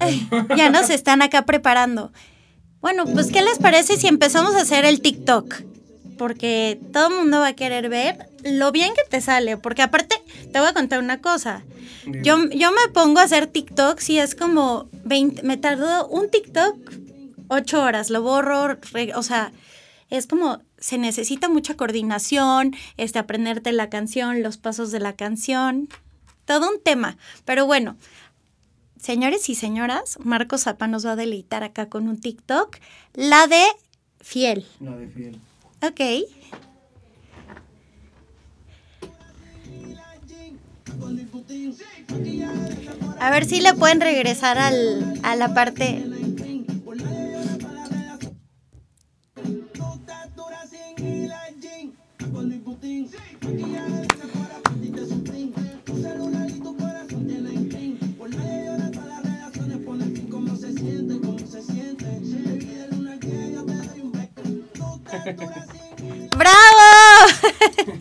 ya 0.56 0.68
nos 0.70 0.90
están 0.90 1.22
acá 1.22 1.46
preparando. 1.46 2.12
Bueno, 2.82 3.06
pues 3.06 3.30
¿qué 3.30 3.42
les 3.42 3.58
parece 3.58 3.96
si 3.96 4.08
empezamos 4.08 4.56
a 4.56 4.62
hacer 4.62 4.84
el 4.84 5.00
TikTok? 5.00 5.62
Porque 6.18 6.80
todo 6.92 7.08
el 7.08 7.14
mundo 7.14 7.38
va 7.38 7.46
a 7.46 7.52
querer 7.54 7.88
ver 7.88 8.28
lo 8.42 8.72
bien 8.72 8.92
que 8.94 9.08
te 9.08 9.20
sale, 9.20 9.56
porque 9.56 9.82
aparte 9.82 10.16
te 10.52 10.58
voy 10.58 10.68
a 10.68 10.74
contar 10.74 10.98
una 10.98 11.20
cosa. 11.20 11.62
Yo, 12.06 12.50
yo 12.50 12.72
me 12.72 12.92
pongo 12.92 13.20
a 13.20 13.22
hacer 13.22 13.46
TikTok 13.46 14.00
si 14.00 14.18
es 14.18 14.34
como 14.34 14.88
20, 15.04 15.44
me 15.44 15.56
tardó 15.56 16.08
un 16.08 16.28
TikTok 16.28 16.76
8 17.46 17.82
horas, 17.82 18.10
lo 18.10 18.20
borro, 18.20 18.76
o 19.14 19.22
sea, 19.22 19.52
es 20.10 20.26
como 20.26 20.60
se 20.76 20.98
necesita 20.98 21.48
mucha 21.48 21.76
coordinación, 21.76 22.74
este, 22.96 23.20
aprenderte 23.20 23.70
la 23.70 23.90
canción, 23.90 24.42
los 24.42 24.56
pasos 24.56 24.90
de 24.90 24.98
la 24.98 25.12
canción, 25.12 25.88
todo 26.46 26.68
un 26.68 26.82
tema. 26.82 27.16
Pero 27.44 27.64
bueno, 27.64 27.96
señores 29.02 29.48
y 29.48 29.54
señoras, 29.54 30.18
Marcos 30.22 30.62
Zapa 30.62 30.86
nos 30.86 31.04
va 31.04 31.12
a 31.12 31.16
deleitar 31.16 31.64
acá 31.64 31.88
con 31.88 32.08
un 32.08 32.20
TikTok, 32.20 32.78
la 33.14 33.46
de 33.48 33.64
Fiel. 34.20 34.64
La 34.80 34.96
de 34.96 35.08
Fiel. 35.08 35.40
Ok. 35.82 36.00
A 43.20 43.30
ver 43.30 43.44
si 43.44 43.60
le 43.60 43.74
pueden 43.74 44.00
regresar 44.00 44.58
al, 44.58 45.20
a 45.22 45.36
la 45.36 45.54
parte 45.54 46.11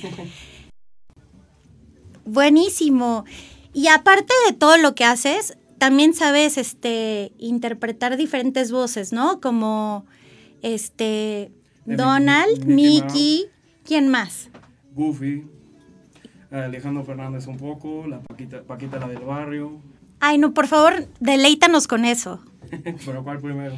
Buenísimo. 2.26 3.26
Y 3.74 3.88
aparte 3.88 4.34
de 4.48 4.54
todo 4.54 4.78
lo 4.78 4.96
que 4.96 5.06
haces, 5.06 5.58
también 5.78 6.14
sabes 6.14 6.58
este 6.58 7.34
interpretar 7.38 8.18
diferentes 8.18 8.72
voces, 8.72 9.14
¿no? 9.14 9.42
Como 9.42 10.06
este 10.62 11.52
Donald, 11.86 12.66
Mickey, 12.66 13.46
¿quién 13.84 14.08
más? 14.08 14.50
Goofy, 14.94 15.48
Alejandro 16.52 17.04
Fernández 17.04 17.48
un 17.48 17.58
poco, 17.58 18.06
la 18.08 18.22
Paquita, 18.22 18.64
Paquita 18.64 19.00
la 19.00 19.08
del 19.08 19.24
barrio. 19.24 19.82
Ay, 20.20 20.38
no, 20.38 20.54
por 20.54 20.68
favor, 20.68 21.08
deleítanos 21.20 21.88
con 21.88 22.06
eso. 22.06 22.44
¿Pero 23.06 23.24
cuál 23.24 23.40
primero? 23.40 23.76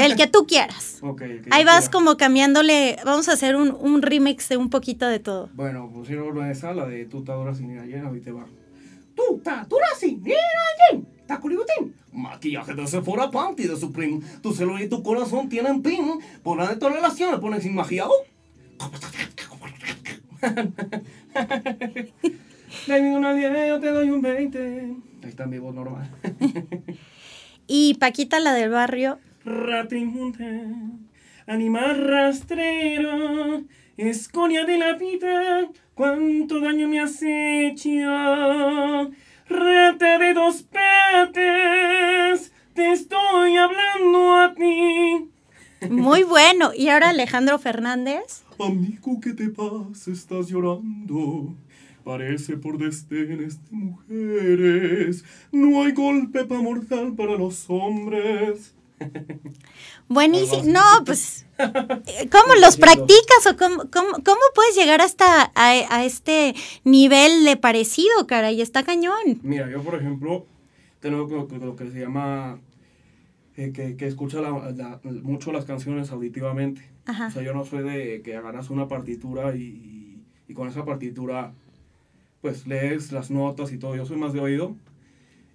El 0.00 0.16
que 0.16 0.26
tú 0.26 0.46
quieras. 0.46 0.98
Okay, 1.00 1.42
Ahí 1.50 1.64
vas 1.64 1.88
como 1.88 2.16
cambiándole, 2.16 2.96
vamos 3.04 3.28
a 3.28 3.32
hacer 3.32 3.56
un, 3.56 3.76
un, 3.78 4.02
remix 4.02 4.48
de 4.48 4.56
un 4.56 4.70
poquito 4.70 5.06
de 5.06 5.20
todo. 5.20 5.48
Bueno, 5.54 5.90
pusieron 5.92 6.44
esa, 6.50 6.74
la 6.74 6.86
de 6.86 7.08
adoras 7.12 7.58
sin 7.58 7.70
ir 7.70 7.80
allá, 7.80 8.04
ahorita 8.04 8.32
va. 8.32 8.46
Adoras 9.44 9.98
sin 9.98 10.26
ir 10.26 10.34
allá. 10.34 11.02
Taculibutín. 11.26 11.94
Maquillaje 12.12 12.74
de 12.74 12.86
Sephora 12.86 13.30
Panty 13.30 13.64
de 13.64 13.76
Supreme. 13.76 14.20
Tu 14.42 14.52
celular 14.54 14.82
y 14.82 14.88
tu 14.88 15.02
corazón 15.02 15.48
tienen 15.48 15.82
pin. 15.82 16.18
Por 16.42 16.58
la 16.58 16.68
de 16.68 16.76
tu 16.76 16.88
relación 16.88 17.32
le 17.32 17.38
pones 17.38 17.62
sin 17.62 17.74
magia. 17.74 18.06
Dame 22.86 23.16
una 23.16 23.34
10, 23.34 23.68
yo 23.68 23.80
te 23.80 23.88
doy 23.88 24.10
un 24.10 24.22
20. 24.22 24.58
Ahí 25.22 25.28
está 25.28 25.46
mi 25.46 25.58
voz 25.58 25.74
normal. 25.74 26.10
y 27.66 27.94
Paquita, 27.94 28.40
la 28.40 28.54
del 28.54 28.70
barrio. 28.70 29.18
Ratimunte, 29.44 30.66
animal 31.46 32.06
rastrero, 32.06 33.62
escoria 33.96 34.64
de 34.64 34.78
la 34.78 34.94
vida, 34.94 35.68
cuánto 35.94 36.60
daño 36.60 36.88
me 36.88 37.00
has 37.00 37.22
hecho. 37.22 37.90
Rata 39.48 40.18
de 40.18 40.34
dos 40.34 40.62
patas, 40.64 42.52
te 42.74 42.92
estoy 42.92 43.56
hablando 43.56 44.34
a 44.34 44.54
ti. 44.54 45.30
Muy 45.88 46.24
bueno. 46.24 46.72
¿Y 46.76 46.88
ahora 46.88 47.10
Alejandro 47.10 47.58
Fernández? 47.58 48.44
Amigo, 48.58 49.20
¿qué 49.20 49.32
te 49.32 49.48
pasa? 49.48 50.10
Estás 50.10 50.48
llorando. 50.48 51.54
Parece 52.04 52.56
por 52.56 52.78
destenes 52.78 53.62
de 53.70 53.76
mujeres. 53.76 55.24
No 55.52 55.82
hay 55.82 55.92
golpe 55.92 56.44
pa' 56.44 56.60
mortal 56.60 57.14
para 57.14 57.36
los 57.36 57.66
hombres. 57.68 58.74
Buenísimo. 60.08 60.62
No, 60.64 60.82
pues, 61.04 61.46
¿cómo 61.56 62.54
los 62.60 62.76
practicas 62.76 63.46
o 63.50 63.56
cómo, 63.56 63.90
cómo, 63.90 64.40
puedes 64.54 64.76
llegar 64.76 65.00
hasta 65.00 65.52
a, 65.54 66.04
este 66.04 66.54
nivel 66.84 67.44
de 67.44 67.56
parecido, 67.56 68.26
cara? 68.26 68.50
Y 68.52 68.60
está 68.60 68.82
cañón. 68.82 69.40
Mira, 69.42 69.70
yo, 69.70 69.82
por 69.82 69.94
ejemplo, 69.96 70.46
tengo 71.00 71.26
lo, 71.26 71.76
que 71.76 71.90
se 71.90 72.00
llama, 72.00 72.60
eh, 73.56 73.72
que, 73.72 73.96
que, 73.96 74.06
escucha 74.06 74.40
mucho 75.22 75.52
las 75.52 75.64
canciones 75.64 76.10
auditivamente. 76.10 76.90
O 77.08 77.30
sea, 77.30 77.42
yo 77.42 77.54
no 77.54 77.64
soy 77.64 77.82
de 77.82 78.22
que 78.22 78.36
agarras 78.36 78.70
una 78.70 78.86
partitura 78.86 79.56
y, 79.56 80.22
y 80.46 80.54
con 80.54 80.68
esa 80.68 80.84
partitura, 80.84 81.54
pues, 82.42 82.66
lees 82.66 83.12
las 83.12 83.30
notas 83.30 83.72
y 83.72 83.78
todo. 83.78 83.96
Yo 83.96 84.04
soy 84.04 84.18
más 84.18 84.32
de 84.32 84.40
oído 84.40 84.76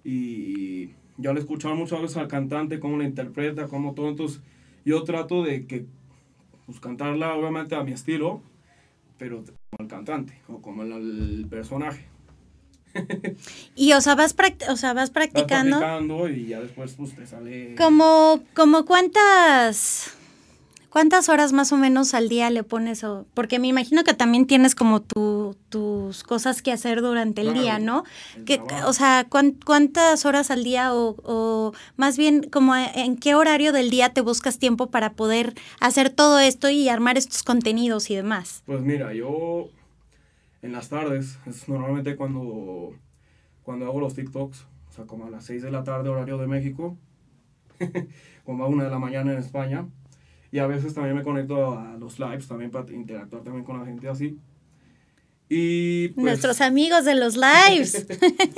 y 0.04 0.90
yo 1.16 1.32
le 1.32 1.40
escuchaba 1.40 1.74
muchas 1.74 2.00
veces 2.00 2.16
al 2.16 2.28
cantante, 2.28 2.80
cómo 2.80 2.98
la 2.98 3.04
interpreta, 3.04 3.68
cómo 3.68 3.94
todo. 3.94 4.08
Entonces, 4.08 4.40
yo 4.84 5.02
trato 5.04 5.42
de 5.42 5.66
que, 5.66 5.86
pues, 6.66 6.80
cantarla 6.80 7.34
obviamente 7.34 7.74
a 7.74 7.84
mi 7.84 7.92
estilo, 7.92 8.40
pero 9.18 9.38
como 9.38 9.80
el 9.80 9.88
cantante 9.88 10.40
o 10.48 10.60
como 10.60 10.82
el, 10.82 11.46
personaje. 11.48 12.06
y 13.74 13.92
o 13.92 14.00
sea, 14.00 14.14
vas, 14.14 14.36
o 14.68 14.76
sea, 14.76 14.92
vas 14.92 15.10
practicando. 15.10 15.80
Vas 15.80 15.80
practicando 15.80 16.28
y 16.28 16.46
ya 16.46 16.60
después 16.60 16.94
pues 16.94 17.14
te 17.14 17.26
sale. 17.26 17.74
Como, 17.76 18.42
como 18.54 18.84
cuántas 18.84 20.16
¿Cuántas 20.94 21.28
horas 21.28 21.52
más 21.52 21.72
o 21.72 21.76
menos 21.76 22.14
al 22.14 22.28
día 22.28 22.50
le 22.50 22.62
pones? 22.62 23.02
O, 23.02 23.26
porque 23.34 23.58
me 23.58 23.66
imagino 23.66 24.04
que 24.04 24.14
también 24.14 24.46
tienes 24.46 24.76
como 24.76 25.02
tu, 25.02 25.56
tus 25.68 26.22
cosas 26.22 26.62
que 26.62 26.70
hacer 26.70 27.00
durante 27.00 27.40
el 27.40 27.52
día, 27.52 27.80
¿no? 27.80 28.04
Que, 28.46 28.60
o 28.86 28.92
sea, 28.92 29.26
¿cuántas 29.28 30.24
horas 30.24 30.52
al 30.52 30.62
día 30.62 30.94
o, 30.94 31.16
o, 31.24 31.72
más 31.96 32.16
bien 32.16 32.48
como 32.48 32.76
en 32.76 33.16
qué 33.16 33.34
horario 33.34 33.72
del 33.72 33.90
día 33.90 34.10
te 34.12 34.20
buscas 34.20 34.60
tiempo 34.60 34.88
para 34.88 35.14
poder 35.14 35.54
hacer 35.80 36.10
todo 36.10 36.38
esto 36.38 36.70
y 36.70 36.88
armar 36.88 37.18
estos 37.18 37.42
contenidos 37.42 38.08
y 38.08 38.14
demás? 38.14 38.62
Pues 38.64 38.80
mira, 38.80 39.12
yo 39.14 39.70
en 40.62 40.70
las 40.70 40.90
tardes, 40.90 41.40
es 41.44 41.68
normalmente 41.68 42.14
cuando, 42.14 42.92
cuando 43.64 43.86
hago 43.86 43.98
los 43.98 44.14
TikToks, 44.14 44.60
o 44.90 44.92
sea, 44.92 45.06
como 45.06 45.26
a 45.26 45.30
las 45.30 45.44
6 45.44 45.60
de 45.60 45.72
la 45.72 45.82
tarde 45.82 46.08
horario 46.08 46.38
de 46.38 46.46
México, 46.46 46.96
como 48.44 48.62
a 48.62 48.68
1 48.68 48.84
de 48.84 48.90
la 48.90 49.00
mañana 49.00 49.32
en 49.32 49.38
España 49.38 49.88
y 50.54 50.60
a 50.60 50.68
veces 50.68 50.94
también 50.94 51.16
me 51.16 51.24
conecto 51.24 51.76
a 51.76 51.96
los 51.98 52.20
lives 52.20 52.46
también 52.46 52.70
para 52.70 52.88
interactuar 52.92 53.42
también 53.42 53.64
con 53.64 53.76
la 53.76 53.84
gente 53.86 54.08
así. 54.08 54.38
Y 55.48 56.10
pues, 56.10 56.24
Nuestros 56.24 56.60
amigos 56.60 57.04
de 57.04 57.16
los 57.16 57.36
lives. 57.68 58.06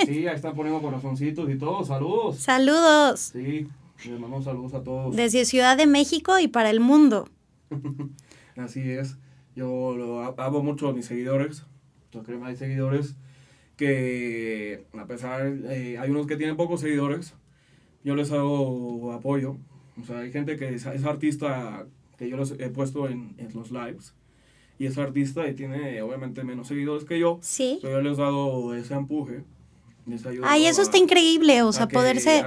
sí, 0.05 0.27
ahí 0.27 0.35
están 0.35 0.53
poniendo 0.55 0.79
corazoncitos 0.79 1.49
y 1.49 1.57
todo. 1.57 1.83
Saludos. 1.83 2.37
Saludos. 2.37 3.31
Sí, 3.33 3.67
les 4.07 4.19
mando 4.19 4.43
saludos 4.43 4.75
a 4.75 4.83
todos. 4.83 5.15
Desde 5.15 5.43
Ciudad 5.45 5.75
de 5.75 5.87
México 5.87 6.37
y 6.37 6.47
para 6.47 6.69
el 6.69 6.81
mundo. 6.81 7.27
así 8.57 8.91
es. 8.91 9.17
Yo 9.55 9.97
lo 9.97 10.39
amo 10.39 10.61
mucho 10.61 10.89
a 10.89 10.93
mis 10.93 11.07
seguidores. 11.07 11.65
Yo 12.11 12.21
creo 12.21 12.39
que 12.39 12.45
hay 12.45 12.55
seguidores 12.57 13.15
que, 13.75 14.85
a 14.95 15.07
pesar, 15.07 15.47
eh, 15.47 15.97
hay 15.97 16.11
unos 16.11 16.27
que 16.27 16.35
tienen 16.35 16.57
pocos 16.57 16.81
seguidores, 16.81 17.33
yo 18.03 18.15
les 18.15 18.31
hago 18.31 19.13
apoyo 19.13 19.57
o 20.01 20.05
sea, 20.05 20.19
hay 20.19 20.31
gente 20.31 20.57
que 20.57 20.73
es, 20.73 20.85
artista 20.85 21.85
que 22.17 22.29
yo 22.29 22.37
los 22.37 22.51
he 22.51 22.69
puesto 22.69 23.07
en, 23.07 23.35
en, 23.37 23.53
los 23.53 23.71
lives 23.71 24.13
y 24.79 24.85
es 24.85 24.97
artista 24.97 25.47
y 25.47 25.53
tiene 25.53 26.01
obviamente 26.01 26.43
menos 26.43 26.67
seguidores 26.67 27.03
que 27.03 27.19
yo. 27.19 27.39
Sí. 27.41 27.79
Pero 27.81 27.97
yo 27.97 28.09
les 28.09 28.17
he 28.17 28.21
dado 28.21 28.75
ese 28.75 28.93
empuje. 28.93 29.43
Ay, 30.43 30.67
eso 30.67 30.81
está 30.81 30.97
increíble, 30.97 31.63
o 31.63 31.73
sea, 31.73 31.89
poderse, 31.89 32.43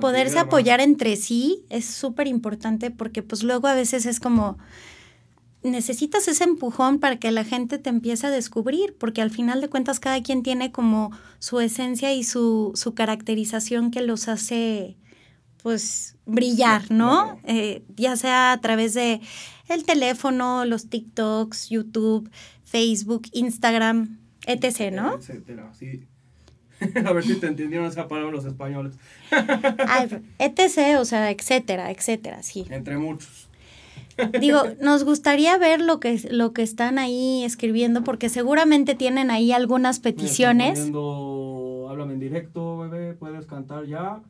poderse 0.00 0.38
apoyar 0.38 0.80
entre 0.80 1.16
sí 1.16 1.64
es 1.68 1.84
súper 1.84 2.28
importante 2.28 2.92
porque 2.92 3.24
pues 3.24 3.42
luego 3.42 3.66
a 3.66 3.74
veces 3.74 4.06
es 4.06 4.20
como, 4.20 4.56
necesitas 5.64 6.28
ese 6.28 6.44
empujón 6.44 7.00
para 7.00 7.18
que 7.18 7.32
la 7.32 7.42
gente 7.42 7.78
te 7.78 7.90
empiece 7.90 8.28
a 8.28 8.30
descubrir, 8.30 8.94
porque 8.98 9.20
al 9.20 9.30
final 9.30 9.60
de 9.60 9.68
cuentas 9.68 9.98
cada 9.98 10.22
quien 10.22 10.44
tiene 10.44 10.70
como 10.70 11.10
su 11.40 11.58
esencia 11.58 12.14
y 12.14 12.22
su, 12.22 12.70
su 12.76 12.94
caracterización 12.94 13.90
que 13.90 14.02
los 14.02 14.28
hace 14.28 14.96
pues 15.64 16.16
brillar, 16.30 16.90
¿no? 16.90 17.38
Eh, 17.44 17.82
ya 17.96 18.16
sea 18.16 18.52
a 18.52 18.60
través 18.60 18.94
de 18.94 19.20
el 19.68 19.84
teléfono, 19.84 20.64
los 20.64 20.88
TikToks, 20.88 21.70
YouTube, 21.70 22.30
Facebook, 22.64 23.22
Instagram, 23.32 24.18
etc., 24.46 24.92
¿no? 24.92 25.14
Etcétera, 25.14 25.72
sí. 25.72 26.06
a 27.04 27.12
ver 27.12 27.24
si 27.24 27.34
te 27.34 27.46
entendieron 27.46 27.86
esa 27.86 28.08
palabra 28.08 28.32
los 28.32 28.44
españoles. 28.44 28.94
etc., 30.38 30.98
o 30.98 31.04
sea, 31.04 31.30
etcétera, 31.30 31.90
etcétera, 31.90 32.42
sí. 32.42 32.66
Entre 32.70 32.96
muchos. 32.96 33.48
Digo, 34.40 34.62
nos 34.80 35.04
gustaría 35.04 35.56
ver 35.58 35.80
lo 35.80 36.00
que, 36.00 36.20
lo 36.30 36.52
que 36.52 36.62
están 36.62 36.98
ahí 36.98 37.44
escribiendo, 37.44 38.02
porque 38.02 38.28
seguramente 38.28 38.94
tienen 38.94 39.30
ahí 39.30 39.52
algunas 39.52 40.00
peticiones 40.00 40.90
háblame 41.90 42.14
en 42.14 42.20
directo, 42.20 42.78
bebé, 42.78 43.14
puedes 43.14 43.46
cantar 43.46 43.84
ya. 43.86 44.22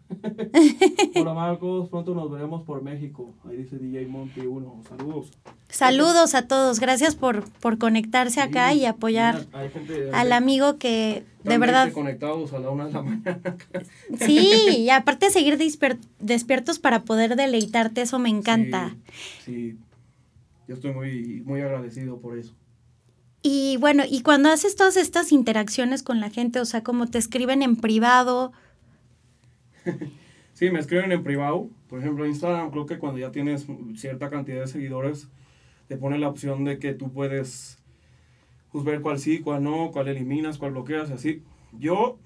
Hola 1.15 1.35
Marcos, 1.35 1.89
pronto 1.89 2.15
nos 2.15 2.31
veremos 2.31 2.63
por 2.63 2.83
México. 2.83 3.35
Ahí 3.49 3.57
dice 3.57 3.79
DJ 3.79 4.07
Monty 4.07 4.41
1. 4.41 4.83
Saludos. 4.89 5.31
Saludos 5.69 6.35
a 6.35 6.47
todos, 6.47 6.81
gracias 6.81 7.15
por, 7.15 7.45
por 7.61 7.79
conectarse 7.79 8.41
acá 8.41 8.75
y 8.75 8.85
apoyar 8.85 9.47
al 10.13 10.33
amigo 10.33 10.79
que 10.79 11.25
de 11.45 11.59
verdad... 11.59 11.93
conectados 11.93 12.53
a 12.53 12.59
la 12.59 12.71
una 12.71 12.87
de 12.87 12.93
la 12.93 13.03
mañana. 13.03 13.57
sí, 14.19 14.77
y 14.79 14.91
aparte 14.91 15.31
seguir 15.31 15.59
despiertos 16.19 16.79
para 16.79 17.03
poder 17.03 17.37
deleitarte, 17.37 18.03
eso 18.03 18.19
me 18.19 18.29
encanta. 18.29 18.97
Sí, 19.45 19.73
sí. 19.73 19.79
yo 20.69 20.75
estoy 20.75 20.93
muy, 20.93 21.43
muy 21.45 21.61
agradecido 21.61 22.19
por 22.19 22.37
eso. 22.39 22.55
Y 23.43 23.79
bueno, 23.79 24.03
y 24.09 24.21
cuando 24.21 24.51
haces 24.51 24.77
todas 24.77 24.97
estas 24.97 25.33
interacciones 25.33 26.03
con 26.03 26.21
la 26.21 26.29
gente, 26.29 26.61
o 26.61 26.65
sea, 26.65 26.83
como 26.83 27.07
te 27.07 27.19
escriben 27.19 27.63
en 27.63 27.77
privado. 27.77 28.53
sí, 30.55 30.71
me 30.71 30.81
escriben 30.81 31.13
en 31.13 31.23
privado. 31.23 31.69
Por 31.89 32.01
ejemplo, 32.01 32.27
Instagram, 32.27 32.71
creo 32.71 32.87
que 32.87 32.99
cuando 32.99 33.19
ya 33.19 33.33
tienes 33.33 33.67
cierta 33.97 34.31
cantidad 34.31 34.61
de 34.61 34.67
seguidores, 34.67 35.29
te 35.89 35.97
pone 35.97 36.19
la 36.19 36.29
opción 36.29 36.65
de 36.65 36.79
que 36.79 36.95
tú 36.95 37.11
puedes 37.13 37.79
pues, 38.73 38.85
ver 38.85 39.01
cuál 39.01 39.19
sí, 39.19 39.41
cuál 39.41 39.65
no, 39.65 39.91
cuál 39.93 40.09
eliminas, 40.09 40.59
cuál 40.59 40.73
bloqueas, 40.73 41.11
así. 41.11 41.43
Yo 41.79 42.19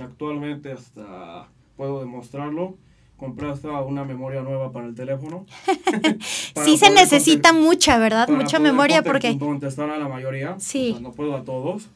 actualmente 0.00 0.72
hasta 0.72 1.48
puedo 1.76 2.00
demostrarlo. 2.00 2.76
compraste 3.16 3.68
una 3.68 4.04
memoria 4.04 4.42
nueva 4.42 4.70
para 4.70 4.86
el 4.86 4.94
teléfono. 4.94 5.46
sí 6.64 6.76
se 6.76 6.90
necesita 6.90 7.52
mucha, 7.52 7.98
¿verdad? 7.98 8.28
Mucha 8.28 8.60
memoria 8.60 9.02
porque... 9.02 9.36
Contestar 9.38 9.90
a 9.90 9.98
la 9.98 10.08
mayoría. 10.08 10.56
Sí. 10.58 10.96
no 11.00 11.12
puedo 11.12 11.36
a 11.36 11.42
todos, 11.42 11.88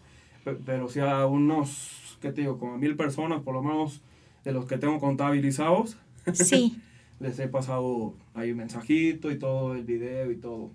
pero 0.66 0.88
sí 0.88 0.98
a 0.98 1.26
unos, 1.26 2.18
¿qué 2.20 2.32
te 2.32 2.40
digo? 2.40 2.58
Como 2.58 2.74
a 2.74 2.78
mil 2.78 2.96
personas, 2.96 3.42
por 3.42 3.54
lo 3.54 3.62
menos 3.62 4.02
de 4.44 4.52
los 4.52 4.66
que 4.66 4.78
tengo 4.78 4.98
contabilizados. 4.98 5.96
Sí. 6.32 6.80
les 7.22 7.38
he 7.38 7.48
pasado 7.48 8.14
ahí 8.34 8.50
un 8.50 8.58
mensajito 8.58 9.30
y 9.30 9.38
todo, 9.38 9.74
el 9.74 9.84
video 9.84 10.30
y 10.30 10.36
todo. 10.36 10.70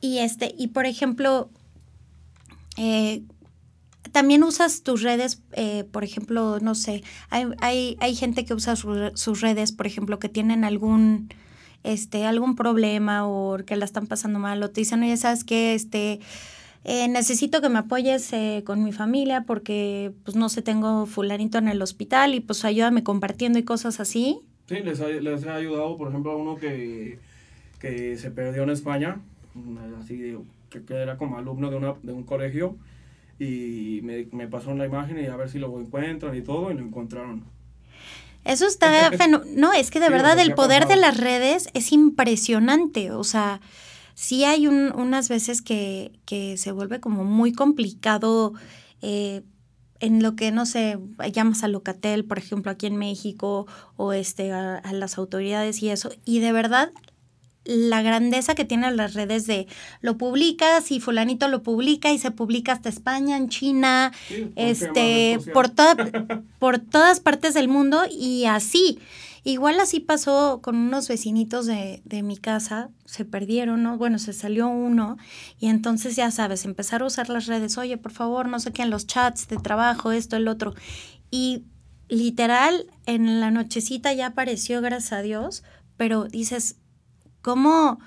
Y 0.00 0.18
este, 0.18 0.54
y 0.56 0.68
por 0.68 0.86
ejemplo, 0.86 1.50
eh, 2.76 3.22
también 4.12 4.44
usas 4.44 4.82
tus 4.82 5.02
redes, 5.02 5.42
eh, 5.52 5.84
por 5.90 6.04
ejemplo, 6.04 6.60
no 6.60 6.74
sé, 6.74 7.02
hay, 7.30 7.46
hay, 7.60 7.96
hay 8.00 8.14
gente 8.14 8.44
que 8.44 8.54
usa 8.54 8.76
sus 8.76 9.40
redes, 9.40 9.72
por 9.72 9.86
ejemplo, 9.86 10.18
que 10.18 10.28
tienen 10.28 10.64
algún, 10.64 11.28
este, 11.82 12.26
algún 12.26 12.54
problema 12.54 13.26
o 13.26 13.56
que 13.64 13.76
la 13.76 13.84
están 13.84 14.06
pasando 14.06 14.38
mal, 14.38 14.62
o 14.62 14.70
te 14.70 14.82
dicen, 14.82 15.02
oye, 15.02 15.16
¿sabes 15.16 15.44
qué? 15.44 15.74
Este, 15.74 16.20
eh, 16.84 17.08
necesito 17.08 17.60
que 17.60 17.68
me 17.68 17.80
apoyes 17.80 18.32
eh, 18.32 18.62
con 18.64 18.82
mi 18.84 18.92
familia 18.92 19.44
porque, 19.46 20.12
pues, 20.24 20.36
no 20.36 20.48
sé, 20.48 20.62
tengo 20.62 21.06
fulanito 21.06 21.58
en 21.58 21.68
el 21.68 21.82
hospital 21.82 22.34
y, 22.34 22.40
pues, 22.40 22.64
ayúdame 22.64 23.02
compartiendo 23.02 23.58
y 23.58 23.62
cosas 23.64 24.00
así. 24.00 24.40
Sí, 24.68 24.76
les, 24.84 25.00
les 25.00 25.44
he 25.44 25.50
ayudado, 25.50 25.96
por 25.96 26.08
ejemplo, 26.08 26.32
a 26.32 26.36
uno 26.36 26.56
que, 26.56 27.18
que 27.78 28.16
se 28.16 28.30
perdió 28.30 28.62
en 28.62 28.70
España, 28.70 29.20
así, 30.00 30.36
que, 30.70 30.84
que 30.84 30.94
era 30.94 31.16
como 31.16 31.38
alumno 31.38 31.70
de, 31.70 31.76
una, 31.76 31.94
de 32.02 32.12
un 32.12 32.24
colegio, 32.24 32.76
y 33.38 34.00
me, 34.02 34.26
me 34.32 34.48
pasó 34.48 34.70
una 34.70 34.84
imagen 34.84 35.18
y 35.22 35.26
a 35.26 35.36
ver 35.36 35.48
si 35.48 35.58
lo 35.58 35.80
encuentran 35.80 36.34
y 36.36 36.42
todo 36.42 36.70
y 36.70 36.74
lo 36.74 36.80
encontraron. 36.80 37.44
Eso 38.44 38.66
está 38.66 39.10
no, 39.56 39.72
es 39.72 39.90
que 39.90 40.00
de 40.00 40.08
verdad 40.08 40.38
el 40.38 40.54
poder 40.54 40.86
de 40.86 40.96
las 40.96 41.16
redes 41.16 41.68
es 41.74 41.92
impresionante, 41.92 43.12
o 43.12 43.24
sea, 43.24 43.60
sí 44.18 44.42
hay 44.44 44.66
un, 44.66 44.92
unas 44.96 45.28
veces 45.28 45.62
que, 45.62 46.10
que, 46.26 46.56
se 46.56 46.72
vuelve 46.72 46.98
como 46.98 47.22
muy 47.22 47.52
complicado 47.52 48.52
eh, 49.00 49.42
en 50.00 50.24
lo 50.24 50.34
que, 50.34 50.50
no 50.50 50.66
sé, 50.66 50.98
llamas 51.32 51.62
a 51.62 51.68
Locatel, 51.68 52.24
por 52.24 52.36
ejemplo, 52.36 52.72
aquí 52.72 52.86
en 52.86 52.96
México, 52.96 53.68
o 53.96 54.12
este, 54.12 54.50
a, 54.50 54.82
las 54.92 55.18
autoridades 55.18 55.84
y 55.84 55.90
eso, 55.90 56.10
y 56.24 56.40
de 56.40 56.50
verdad 56.50 56.90
la 57.64 58.02
grandeza 58.02 58.56
que 58.56 58.64
tienen 58.64 58.96
las 58.96 59.14
redes 59.14 59.46
de 59.46 59.68
lo 60.00 60.16
publicas 60.16 60.90
y 60.90 61.00
fulanito 61.00 61.46
lo 61.46 61.62
publica 61.62 62.10
y 62.10 62.18
se 62.18 62.32
publica 62.32 62.72
hasta 62.72 62.88
España, 62.88 63.36
en 63.36 63.50
China, 63.50 64.10
este, 64.56 65.38
por, 65.52 65.68
toda, 65.68 65.94
por 66.58 66.80
todas 66.80 67.20
partes 67.20 67.54
del 67.54 67.68
mundo 67.68 68.02
y 68.10 68.46
así. 68.46 68.98
Igual 69.44 69.80
así 69.80 70.00
pasó 70.00 70.60
con 70.62 70.76
unos 70.76 71.08
vecinitos 71.08 71.66
de, 71.66 72.02
de 72.04 72.22
mi 72.22 72.36
casa, 72.36 72.90
se 73.04 73.24
perdieron, 73.24 73.82
¿no? 73.82 73.96
Bueno, 73.98 74.18
se 74.18 74.32
salió 74.32 74.68
uno 74.68 75.16
y 75.58 75.68
entonces 75.68 76.16
ya 76.16 76.30
sabes, 76.30 76.64
empezar 76.64 77.02
a 77.02 77.06
usar 77.06 77.28
las 77.28 77.46
redes, 77.46 77.78
oye, 77.78 77.96
por 77.96 78.12
favor, 78.12 78.48
no 78.48 78.60
sé 78.60 78.72
qué, 78.72 78.82
en 78.82 78.90
los 78.90 79.06
chats 79.06 79.48
de 79.48 79.56
trabajo, 79.56 80.12
esto, 80.12 80.36
el 80.36 80.48
otro. 80.48 80.74
Y 81.30 81.64
literal, 82.08 82.86
en 83.06 83.40
la 83.40 83.50
nochecita 83.50 84.12
ya 84.12 84.28
apareció, 84.28 84.80
gracias 84.80 85.12
a 85.12 85.22
Dios, 85.22 85.62
pero 85.96 86.24
dices, 86.24 86.76
cómo 87.42 87.98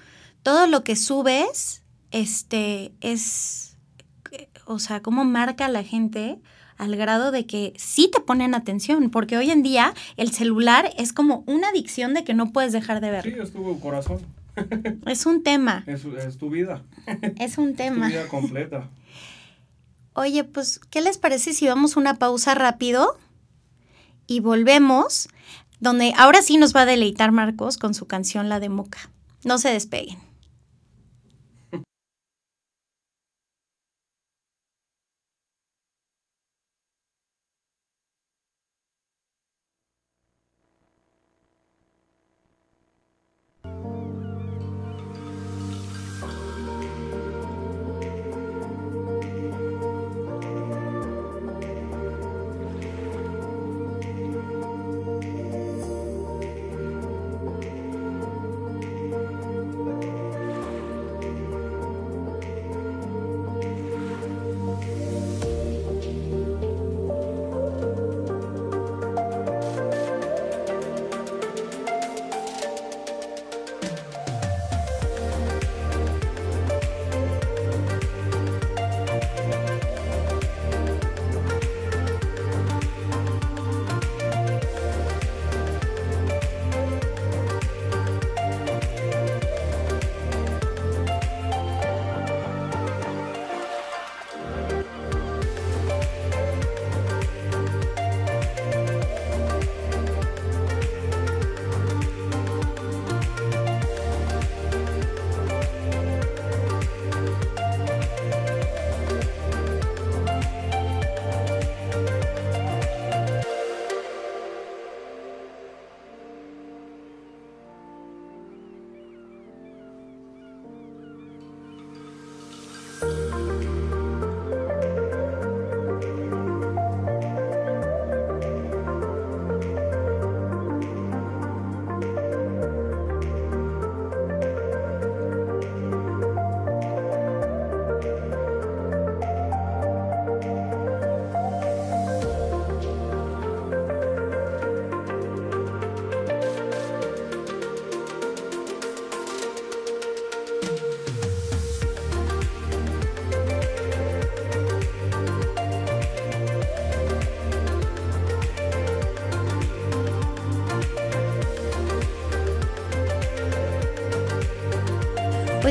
todo 0.43 0.67
lo 0.67 0.83
que 0.83 0.95
subes, 0.95 1.83
este, 2.11 2.93
es, 3.01 3.77
o 4.65 4.79
sea, 4.79 5.01
cómo 5.01 5.23
marca 5.23 5.65
a 5.65 5.69
la 5.69 5.83
gente 5.83 6.41
al 6.81 6.95
grado 6.95 7.29
de 7.29 7.45
que 7.45 7.73
sí 7.77 8.09
te 8.11 8.19
ponen 8.19 8.55
atención, 8.55 9.11
porque 9.11 9.37
hoy 9.37 9.51
en 9.51 9.61
día 9.61 9.93
el 10.17 10.31
celular 10.31 10.91
es 10.97 11.13
como 11.13 11.43
una 11.45 11.69
adicción 11.69 12.15
de 12.15 12.23
que 12.23 12.33
no 12.33 12.51
puedes 12.51 12.73
dejar 12.73 13.01
de 13.01 13.11
ver. 13.11 13.23
Sí, 13.23 13.35
es 13.39 13.53
tu 13.53 13.79
corazón. 13.79 14.19
Es 15.05 15.25
un 15.25 15.43
tema. 15.43 15.83
Es, 15.87 16.01
tu 16.37 16.49
vida. 16.49 16.81
Es 17.39 17.57
un 17.57 17.75
tema. 17.75 18.07
Es 18.07 18.13
tu 18.13 18.19
vida 18.19 18.27
completa. 18.27 18.89
Oye, 20.13 20.43
pues, 20.43 20.79
¿qué 20.89 21.01
les 21.01 21.17
parece 21.17 21.53
si 21.53 21.67
vamos 21.67 21.95
una 21.95 22.15
pausa 22.15 22.53
rápido 22.55 23.17
y 24.27 24.39
volvemos? 24.39 25.29
Donde 25.79 26.13
ahora 26.17 26.41
sí 26.41 26.57
nos 26.57 26.75
va 26.75 26.81
a 26.81 26.85
deleitar 26.85 27.31
Marcos 27.31 27.77
con 27.77 27.93
su 27.93 28.07
canción 28.07 28.49
La 28.49 28.59
de 28.59 28.69
Moca. 28.69 29.09
No 29.45 29.57
se 29.57 29.69
despeguen. 29.69 30.17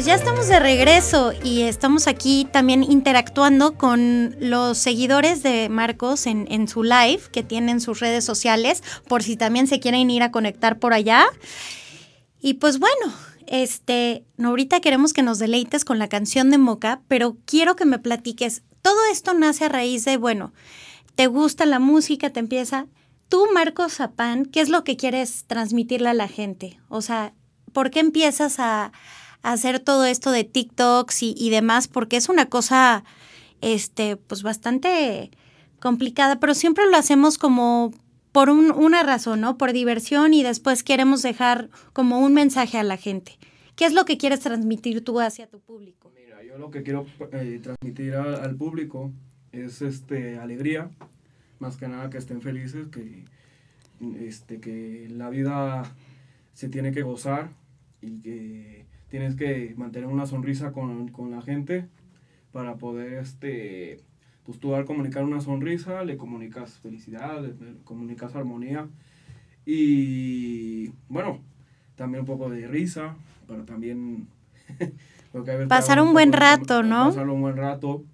Pues 0.00 0.06
ya 0.06 0.14
estamos 0.14 0.48
de 0.48 0.58
regreso 0.58 1.34
y 1.44 1.60
estamos 1.60 2.06
aquí 2.06 2.48
también 2.50 2.82
interactuando 2.82 3.76
con 3.76 4.34
los 4.40 4.78
seguidores 4.78 5.42
de 5.42 5.68
Marcos 5.68 6.26
en, 6.26 6.68
su 6.68 6.84
live 6.84 7.20
que 7.30 7.42
tienen 7.42 7.82
sus 7.82 8.00
redes 8.00 8.24
sociales, 8.24 8.82
por 9.08 9.22
si 9.22 9.36
también 9.36 9.66
se 9.66 9.78
quieren 9.78 10.08
ir 10.08 10.22
a 10.22 10.30
conectar 10.30 10.78
por 10.78 10.94
allá. 10.94 11.26
Y 12.40 12.54
pues 12.54 12.78
bueno, 12.78 13.12
este, 13.46 14.24
ahorita 14.42 14.80
queremos 14.80 15.12
que 15.12 15.22
nos 15.22 15.38
deleites 15.38 15.84
con 15.84 15.98
la 15.98 16.08
canción 16.08 16.48
de 16.48 16.56
Moca, 16.56 17.02
pero 17.06 17.36
quiero 17.44 17.76
que 17.76 17.84
me 17.84 17.98
platiques. 17.98 18.62
Todo 18.80 18.96
esto 19.12 19.34
nace 19.34 19.66
a 19.66 19.68
raíz 19.68 20.06
de, 20.06 20.16
bueno, 20.16 20.54
te 21.14 21.26
gusta 21.26 21.66
la 21.66 21.78
música, 21.78 22.30
te 22.30 22.40
empieza. 22.40 22.86
tú, 23.28 23.48
Marcos 23.52 23.96
Zapán, 23.96 24.46
¿qué 24.46 24.62
es 24.62 24.70
lo 24.70 24.82
que 24.82 24.96
quieres 24.96 25.44
transmitirle 25.46 26.08
a 26.08 26.14
la 26.14 26.26
gente? 26.26 26.80
O 26.88 27.02
sea, 27.02 27.34
¿por 27.74 27.90
qué 27.90 28.00
empiezas 28.00 28.58
a, 28.60 28.92
hacer 29.42 29.81
todo 29.81 30.05
esto 30.05 30.31
de 30.31 30.44
TikToks 30.44 31.22
y, 31.22 31.35
y, 31.37 31.50
demás? 31.50 31.88
Porque 31.88 32.16
es 32.16 32.29
una 32.29 32.46
cosa, 32.46 33.05
este, 33.61 34.16
pues 34.16 34.42
bastante 34.42 35.31
complicada, 35.81 36.38
pero 36.40 36.55
siempre 36.55 36.85
lo 36.90 36.96
hacemos 36.96 37.38
como 37.38 37.92
por 38.33 38.50
una 38.50 39.03
razón, 39.03 39.40
¿no? 39.40 39.59
Por 39.59 39.72
diversión 39.72 40.35
y 40.35 40.42
después 40.42 40.85
queremos 40.85 41.22
dejar 41.22 41.68
como 41.92 42.20
un 42.20 42.33
mensaje 42.35 42.79
a 42.79 42.85
la 42.85 42.96
gente. 42.96 43.38
¿Qué 43.74 43.87
es 43.87 43.92
lo 43.92 44.05
que 44.05 44.18
quieres 44.18 44.40
transmitir 44.40 45.03
tú 45.03 45.20
hacia 45.20 45.48
tu 45.48 45.59
público? 45.59 46.12
Mira, 46.14 46.42
yo 46.44 46.59
lo 46.59 46.70
que 46.70 46.83
quiero 46.83 47.07
eh, 47.33 47.61
transmitir 47.62 48.14
al 48.14 48.55
público 48.55 49.11
es 49.53 49.83
este 49.83 50.38
alegría, 50.38 50.90
más 51.59 51.76
que 51.76 51.88
nada 51.88 52.11
que 52.11 52.18
estén 52.18 52.40
felices, 52.40 52.87
que, 52.88 53.24
este, 54.20 54.61
que 54.61 55.09
la 55.11 55.29
vida 55.31 55.83
se 56.53 56.68
tiene 56.68 56.92
que 56.92 57.03
gozar 57.03 57.50
y 58.00 58.20
que 58.20 58.80
tienes 59.11 59.35
que 59.35 59.75
mantener 59.77 60.09
una 60.09 60.25
sonrisa 60.25 60.73
con, 60.73 61.09
con 61.09 61.31
la 61.31 61.42
gente 61.42 61.88
para 62.53 62.77
poder 62.77 63.14
este, 63.14 64.01
pues 64.44 64.59
tú 64.59 64.75
al 64.75 64.85
comunicar 64.85 65.25
una 65.25 65.40
sonrisa 65.40 66.05
le 66.05 66.16
comunicas 66.16 66.79
felicidad, 66.79 67.42
le, 67.42 67.55
comunicas 67.85 68.35
armonía 68.35 68.88
y 69.66 70.88
bueno, 71.09 71.40
también 71.96 72.20
un 72.20 72.27
poco 72.27 72.49
de 72.49 72.66
risa 72.66 73.16
para 73.46 73.64
también 73.64 74.29
pasar 75.68 76.01
un 76.01 76.12
buen 76.12 76.33
rato, 76.33 76.83
¿no? 76.83 77.07
Pasar 77.07 77.29
un 77.29 77.40
buen 77.40 77.57
rato. 77.57 78.05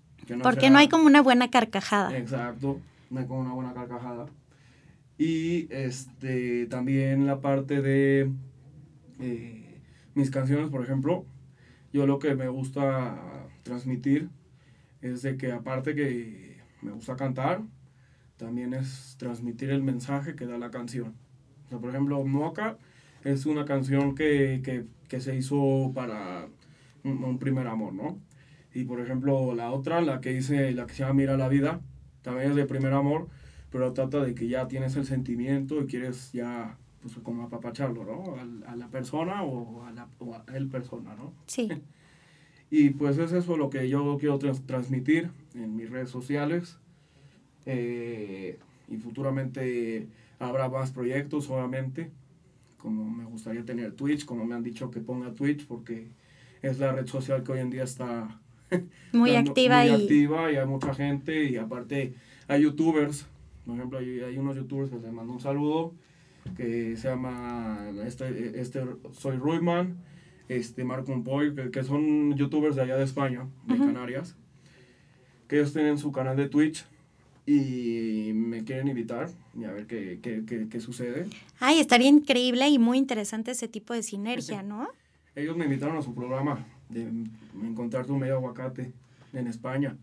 Porque 0.42 0.70
no 0.70 0.78
hay 0.78 0.88
como 0.88 1.06
una 1.06 1.22
buena 1.22 1.50
carcajada. 1.50 2.16
Exacto, 2.16 2.80
no 3.10 3.20
hay 3.20 3.26
como 3.26 3.40
una 3.40 3.52
buena 3.52 3.74
carcajada. 3.74 4.26
Y 5.18 5.72
este, 5.72 6.66
también 6.66 7.26
la 7.26 7.40
parte 7.40 7.80
de 7.80 8.32
eh, 9.20 9.65
mis 10.16 10.30
canciones, 10.30 10.70
por 10.70 10.82
ejemplo, 10.82 11.26
yo 11.92 12.06
lo 12.06 12.18
que 12.18 12.34
me 12.34 12.48
gusta 12.48 13.46
transmitir 13.62 14.30
es 15.02 15.22
de 15.22 15.36
que 15.36 15.52
aparte 15.52 15.94
que 15.94 16.56
me 16.80 16.90
gusta 16.90 17.16
cantar, 17.16 17.62
también 18.38 18.72
es 18.72 19.16
transmitir 19.18 19.70
el 19.70 19.82
mensaje 19.82 20.34
que 20.34 20.46
da 20.46 20.56
la 20.56 20.70
canción. 20.70 21.14
O 21.66 21.68
sea, 21.68 21.78
por 21.78 21.90
ejemplo, 21.90 22.24
Moca 22.24 22.78
es 23.24 23.44
una 23.44 23.66
canción 23.66 24.14
que, 24.14 24.62
que, 24.64 24.86
que 25.06 25.20
se 25.20 25.36
hizo 25.36 25.92
para 25.94 26.48
un, 27.04 27.38
primer 27.38 27.66
amor, 27.66 27.92
¿no? 27.92 28.18
Y 28.72 28.84
por 28.84 29.00
ejemplo, 29.00 29.54
la 29.54 29.70
otra, 29.70 30.00
la 30.00 30.22
que 30.22 30.32
hice, 30.32 30.72
la 30.72 30.86
que 30.86 30.94
se 30.94 31.00
llama 31.00 31.14
Mira 31.14 31.36
la 31.36 31.48
vida, 31.48 31.80
también 32.22 32.50
es 32.50 32.56
de 32.56 32.64
primer 32.64 32.94
amor, 32.94 33.28
pero 33.70 33.92
trata 33.92 34.24
de 34.24 34.34
que 34.34 34.48
ya 34.48 34.66
tienes 34.66 34.96
el 34.96 35.04
sentimiento 35.04 35.82
y 35.82 35.86
quieres 35.86 36.32
ya, 36.32 36.78
pues 37.12 37.24
como 37.24 37.44
apapacharlo, 37.44 38.04
¿no? 38.04 38.36
A, 38.36 38.72
a 38.72 38.76
la 38.76 38.88
persona 38.88 39.42
o 39.42 39.84
a, 39.84 39.92
la, 39.92 40.08
o 40.18 40.34
a 40.34 40.44
él 40.54 40.68
persona, 40.68 41.14
¿no? 41.14 41.32
Sí. 41.46 41.68
Y 42.70 42.90
pues 42.90 43.18
es 43.18 43.32
eso 43.32 43.56
lo 43.56 43.70
que 43.70 43.88
yo 43.88 44.16
quiero 44.18 44.38
trans 44.38 44.66
transmitir 44.66 45.30
en 45.54 45.76
mis 45.76 45.90
redes 45.90 46.10
sociales. 46.10 46.78
Eh, 47.64 48.58
y 48.88 48.96
futuramente 48.96 50.08
habrá 50.38 50.68
más 50.68 50.90
proyectos, 50.90 51.48
obviamente. 51.48 52.10
Como 52.78 53.08
me 53.08 53.24
gustaría 53.24 53.64
tener 53.64 53.92
Twitch, 53.92 54.24
como 54.24 54.44
me 54.44 54.54
han 54.54 54.62
dicho 54.62 54.90
que 54.90 55.00
ponga 55.00 55.32
Twitch, 55.32 55.66
porque 55.66 56.08
es 56.62 56.78
la 56.78 56.92
red 56.92 57.06
social 57.06 57.42
que 57.42 57.52
hoy 57.52 57.60
en 57.60 57.70
día 57.70 57.84
está 57.84 58.40
muy 59.12 59.34
activa, 59.34 59.82
muy 59.82 59.90
y... 59.90 60.02
activa 60.02 60.52
y 60.52 60.56
hay 60.56 60.66
mucha 60.66 60.94
gente. 60.94 61.44
Y 61.44 61.56
aparte 61.56 62.14
hay 62.48 62.62
youtubers, 62.62 63.26
por 63.64 63.76
ejemplo, 63.76 63.98
hay, 63.98 64.20
hay 64.20 64.38
unos 64.38 64.56
youtubers 64.56 64.90
que 64.90 64.98
les 64.98 65.12
mando 65.12 65.32
un 65.32 65.40
saludo, 65.40 65.94
que 66.56 66.96
se 66.96 67.08
llama 67.08 67.90
este, 68.04 68.60
este 68.60 68.84
Soy 69.12 69.36
Ruiman 69.36 69.96
este, 70.48 70.84
Marco 70.84 71.12
Umpoy, 71.12 71.54
que, 71.54 71.70
que, 71.70 71.82
son 71.82 72.34
youtubers 72.36 72.76
de 72.76 72.82
allá 72.82 72.96
de 72.96 73.04
España, 73.04 73.46
de 73.66 73.74
uh 73.74 73.76
-huh. 73.78 73.86
Canarias, 73.86 74.36
que 75.48 75.56
ellos 75.56 75.72
tienen 75.72 75.98
su 75.98 76.12
canal 76.12 76.36
de 76.36 76.48
Twitch 76.48 76.84
y 77.46 78.32
me 78.34 78.64
quieren 78.64 78.88
invitar 78.88 79.28
y 79.58 79.64
a 79.64 79.72
ver 79.72 79.86
qué, 79.86 80.18
qué, 80.22 80.44
qué, 80.46 80.68
qué 80.68 80.80
sucede. 80.80 81.26
Ay, 81.58 81.80
estaría 81.80 82.08
increíble 82.08 82.68
y 82.68 82.78
muy 82.78 82.98
interesante 82.98 83.52
ese 83.52 83.68
tipo 83.68 83.94
de 83.94 84.02
sinergia, 84.02 84.62
¿no? 84.62 84.88
ellos 85.36 85.56
me 85.56 85.66
invitaron 85.66 85.96
a 85.98 86.02
su 86.02 86.14
programa 86.14 86.66
de 86.88 87.06
encontrar 87.62 88.06
tu 88.06 88.16
medio 88.16 88.36
aguacate 88.36 88.90
en 89.34 89.46
España. 89.46 89.96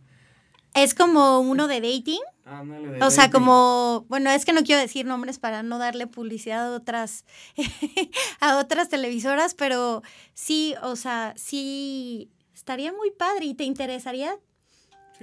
¿Es 0.73 0.93
como 0.93 1.39
uno 1.39 1.67
de 1.67 1.81
dating? 1.81 2.21
Ándale, 2.45 2.89
de 2.89 3.03
o 3.03 3.11
sea, 3.11 3.29
como, 3.29 4.05
bueno, 4.09 4.29
es 4.31 4.43
que 4.43 4.53
no 4.53 4.63
quiero 4.63 4.81
decir 4.81 5.05
nombres 5.05 5.39
para 5.39 5.63
no 5.63 5.77
darle 5.77 6.07
publicidad 6.07 6.73
a 6.73 6.75
otras, 6.75 7.25
a 8.39 8.57
otras 8.57 8.89
televisoras, 8.89 9.53
pero 9.53 10.01
sí, 10.33 10.75
o 10.81 10.95
sea, 10.95 11.33
sí, 11.37 12.31
estaría 12.53 12.91
muy 12.91 13.11
padre 13.11 13.45
y 13.45 13.53
te 13.53 13.63
interesaría. 13.63 14.37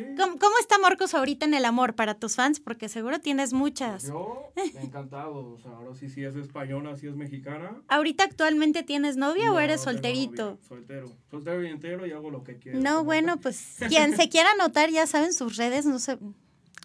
Sí. 0.00 0.14
¿Cómo, 0.16 0.38
¿Cómo, 0.38 0.58
está 0.58 0.78
Marcos 0.78 1.14
ahorita 1.14 1.46
en 1.46 1.54
el 1.54 1.64
amor 1.64 1.94
para 1.94 2.14
tus 2.14 2.36
fans? 2.36 2.60
Porque 2.60 2.88
seguro 2.88 3.20
tienes 3.20 3.52
muchas. 3.52 4.06
Yo, 4.06 4.52
encantado. 4.82 5.52
O 5.52 5.58
sea, 5.58 5.72
ahora 5.72 5.94
sí, 5.94 6.08
si 6.08 6.24
es 6.24 6.36
española, 6.36 6.96
si 6.96 7.06
es 7.06 7.16
mexicana. 7.16 7.82
¿Ahorita 7.88 8.24
actualmente 8.24 8.82
tienes 8.82 9.16
novia 9.16 9.46
no, 9.46 9.54
o 9.54 9.60
eres 9.60 9.78
no 9.78 9.92
solterito? 9.92 10.50
Novia, 10.52 10.68
soltero. 10.68 11.12
Soltero 11.30 11.64
y 11.64 11.68
entero 11.68 12.06
y 12.06 12.12
hago 12.12 12.30
lo 12.30 12.44
que 12.44 12.58
quiero. 12.58 12.80
No, 12.80 13.04
bueno, 13.04 13.38
pues 13.38 13.76
quien 13.88 14.16
se 14.16 14.28
quiera 14.28 14.50
anotar, 14.52 14.90
ya 14.90 15.06
saben 15.06 15.32
sus 15.32 15.56
redes, 15.56 15.86
no 15.86 15.98
se, 15.98 16.18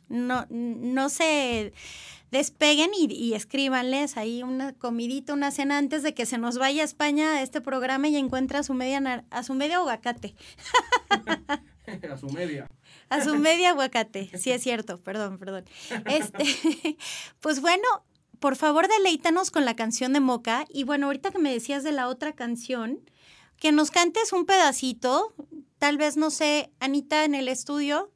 no, 0.09 0.45
no 0.49 1.09
se 1.09 1.73
despeguen 2.31 2.91
y, 2.97 3.13
y, 3.13 3.33
escríbanles 3.33 4.17
ahí 4.17 4.43
una 4.43 4.73
comidita, 4.73 5.33
una 5.33 5.51
cena 5.51 5.77
antes 5.77 6.03
de 6.03 6.13
que 6.13 6.25
se 6.25 6.37
nos 6.37 6.57
vaya 6.57 6.81
a 6.81 6.85
España 6.85 7.35
a 7.35 7.41
este 7.41 7.61
programa 7.61 8.09
y 8.09 8.17
encuentra 8.17 8.59
a 8.59 8.63
su 8.63 8.73
media, 8.73 9.25
a 9.29 9.43
su 9.43 9.53
medio 9.53 9.77
aguacate. 9.79 10.35
a 12.11 12.17
su 12.17 12.29
media. 12.29 12.67
A 13.09 13.23
su 13.23 13.35
media 13.37 13.69
aguacate, 13.69 14.29
sí 14.37 14.51
es 14.51 14.63
cierto, 14.63 14.97
perdón, 14.97 15.37
perdón. 15.37 15.65
Este, 16.05 16.97
pues 17.39 17.61
bueno, 17.61 17.87
por 18.39 18.55
favor 18.55 18.87
deleítanos 18.87 19.51
con 19.51 19.65
la 19.65 19.75
canción 19.75 20.13
de 20.13 20.19
Moca 20.19 20.65
y 20.69 20.83
bueno, 20.83 21.07
ahorita 21.07 21.31
que 21.31 21.39
me 21.39 21.51
decías 21.51 21.83
de 21.83 21.91
la 21.91 22.07
otra 22.07 22.33
canción, 22.33 22.99
que 23.57 23.71
nos 23.71 23.91
cantes 23.91 24.33
un 24.33 24.45
pedacito, 24.45 25.33
tal 25.77 25.97
vez, 25.97 26.17
no 26.17 26.29
sé, 26.29 26.71
Anita 26.79 27.23
en 27.23 27.35
el 27.35 27.47
estudio, 27.47 28.11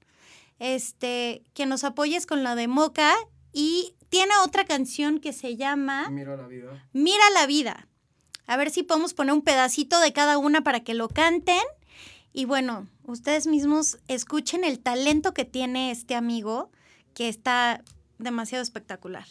este, 0.60 1.44
que 1.54 1.66
nos 1.66 1.84
apoyes 1.84 2.26
con 2.26 2.44
la 2.44 2.56
de 2.56 2.68
Moca 2.68 3.14
y 3.54 3.96
tiene 4.10 4.34
otra 4.44 4.66
canción 4.66 5.20
que 5.20 5.34
se 5.34 5.56
llama 5.56 6.10
Mira 6.10 6.36
la 6.36 6.48
vida. 6.48 6.88
Mira 6.94 7.30
la 7.34 7.46
vida. 7.46 7.88
A 8.48 8.58
ver 8.58 8.72
si 8.72 8.84
podemos 8.84 9.14
poner 9.14 9.34
un 9.34 9.44
pedacito 9.44 10.00
de 10.00 10.12
cada 10.12 10.38
una 10.38 10.62
para 10.62 10.80
que 10.82 10.96
lo 10.96 11.08
canten. 11.08 11.62
Y 12.34 12.46
bueno, 12.46 12.88
ustedes 13.04 13.48
mismos 13.48 13.98
escuchen 14.08 14.64
el 14.64 14.80
talento 14.80 15.34
que 15.34 15.46
tiene 15.46 15.92
este 15.92 16.16
amigo, 16.16 16.72
que 17.14 17.28
está 17.28 17.84
demasiado 18.18 18.62
espectacular. 18.62 19.26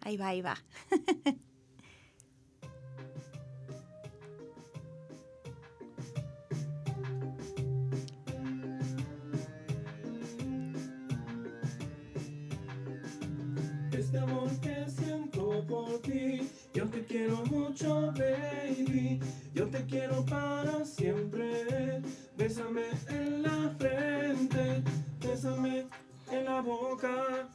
Ahí 0.00 0.16
va, 0.16 0.28
ahí 0.28 0.42
va. 0.42 0.56
este 14.14 14.18
amor 14.18 14.48
que 14.60 14.86
siento 14.88 15.64
por 15.66 15.98
ti. 16.02 16.48
Yo 16.72 16.84
te 16.86 17.04
quiero 17.04 17.42
mucho, 17.46 18.12
baby. 18.12 19.20
Yo 19.52 19.66
te 19.66 19.84
quiero 19.86 20.24
para 20.24 20.84
siempre. 20.84 22.00
Bésame 22.36 22.82
en 23.08 23.42
la 23.42 23.74
frente, 23.76 24.82
bésame 25.20 25.86
en 26.30 26.44
la 26.44 26.60
boca, 26.60 27.48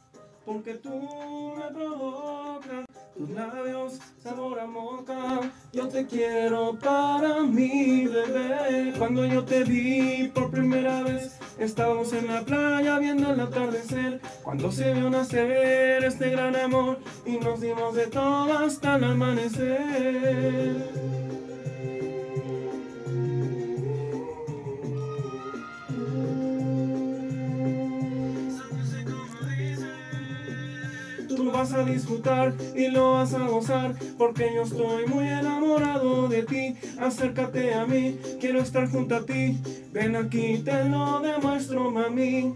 porque 0.44 0.74
tú 0.74 1.08
me 1.56 1.72
provocas. 1.72 2.84
Tus 3.16 3.30
labios, 3.30 3.98
sabor 4.22 4.60
a 4.60 4.66
moca. 4.66 5.40
Yo 5.72 5.88
te 5.88 6.06
quiero 6.06 6.78
para 6.78 7.40
mí, 7.40 8.06
bebé. 8.06 8.92
Cuando 8.98 9.24
yo 9.24 9.44
te 9.44 9.64
vi 9.64 10.28
por 10.34 10.50
primera 10.50 11.02
vez, 11.02 11.38
estábamos 11.64 12.12
en 12.12 12.26
la 12.26 12.42
playa 12.42 12.98
viendo 12.98 13.32
el 13.32 13.40
atardecer. 13.40 14.20
Cuando 14.42 14.72
se 14.72 14.92
vio 14.94 15.10
nacer 15.10 16.04
este 16.04 16.30
gran 16.30 16.56
amor 16.56 16.98
y 17.26 17.38
nos 17.38 17.60
dimos 17.60 17.94
de 17.94 18.06
todo 18.06 18.58
hasta 18.58 18.96
el 18.96 19.04
amanecer. 19.04 21.09
A 31.80 31.84
disfrutar 31.84 32.54
y 32.76 32.88
lo 32.88 33.12
vas 33.14 33.34
a 33.34 33.46
gozar, 33.46 33.94
porque 34.18 34.50
yo 34.54 34.62
estoy 34.62 35.06
muy 35.06 35.26
enamorado 35.28 36.28
de 36.28 36.42
ti. 36.42 36.76
Acércate 36.98 37.74
a 37.74 37.86
mí, 37.86 38.18
quiero 38.40 38.60
estar 38.60 38.88
junto 38.90 39.16
a 39.16 39.26
ti. 39.26 39.58
Ven 39.92 40.16
aquí, 40.16 40.58
te 40.64 40.84
lo 40.84 41.20
demuestro, 41.20 41.90
mami. 41.90 42.54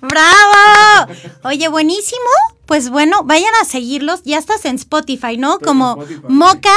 ¡Bravo! 0.00 1.12
Oye, 1.44 1.68
buenísimo. 1.68 2.18
Pues 2.66 2.90
bueno, 2.90 3.22
vayan 3.24 3.52
a 3.60 3.64
seguirlos. 3.64 4.22
Ya 4.24 4.38
estás 4.38 4.64
en 4.64 4.76
Spotify, 4.76 5.36
¿no? 5.36 5.54
Estoy 5.54 5.64
en 5.64 5.78
Como 5.78 5.90
Spotify, 6.02 6.26
Moca. 6.28 6.74